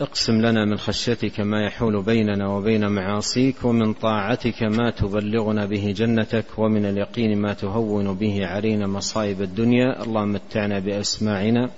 اقسم 0.00 0.40
لنا 0.40 0.64
من 0.64 0.76
خشيتك 0.76 1.40
ما 1.40 1.66
يحول 1.66 2.02
بيننا 2.02 2.48
وبين 2.48 2.88
معاصيك 2.88 3.64
ومن 3.64 3.92
طاعتك 3.92 4.62
ما 4.62 4.90
تبلغنا 4.90 5.66
به 5.66 5.94
جنتك 5.96 6.44
ومن 6.58 6.86
اليقين 6.86 7.38
ما 7.38 7.52
تهون 7.52 8.14
به 8.14 8.46
علينا 8.46 8.86
مصائب 8.86 9.42
الدنيا. 9.42 10.02
اللهم 10.02 10.32
متعنا 10.32 10.78
بأسماعنا 10.78 11.70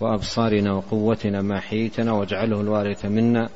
وأبصارنا 0.00 0.72
وقوتنا 0.72 1.42
ما 1.42 1.60
حييتنا 1.60 2.12
واجعله 2.12 2.60
الوارث 2.60 3.04
منا 3.04 3.48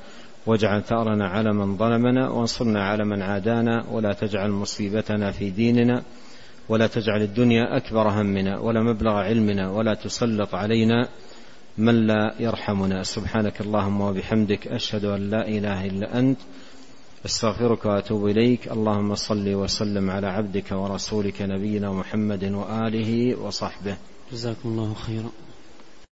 واجعل 0.46 0.82
ثأرنا 0.82 1.28
على 1.28 1.52
من 1.52 1.76
ظلمنا 1.76 2.28
وانصرنا 2.28 2.84
على 2.84 3.04
من 3.04 3.22
عادانا 3.22 3.84
ولا 3.90 4.12
تجعل 4.12 4.50
مصيبتنا 4.50 5.30
في 5.30 5.50
ديننا 5.50 6.02
ولا 6.68 6.86
تجعل 6.86 7.22
الدنيا 7.22 7.76
أكبر 7.76 8.08
همنا 8.08 8.58
ولا 8.58 8.82
مبلغ 8.82 9.12
علمنا 9.12 9.70
ولا 9.70 9.94
تسلط 9.94 10.54
علينا 10.54 11.08
من 11.78 12.06
لا 12.06 12.34
يرحمنا. 12.40 13.02
سبحانك 13.02 13.60
اللهم 13.60 14.00
وبحمدك 14.00 14.68
أشهد 14.68 15.04
أن 15.04 15.30
لا 15.30 15.48
إله 15.48 15.86
إلا 15.86 16.18
أنت 16.18 16.38
أستغفرك 17.26 17.84
وأتوب 17.84 18.26
إليك. 18.26 18.72
اللهم 18.72 19.14
صل 19.14 19.54
وسلم 19.54 20.10
على 20.10 20.26
عبدك 20.26 20.72
ورسولك 20.72 21.42
نبينا 21.42 21.92
محمد 21.92 22.44
وآله 22.44 23.40
وصحبه. 23.40 23.96
جزاكم 24.32 24.68
الله 24.68 24.94
خيرا. 24.94 25.30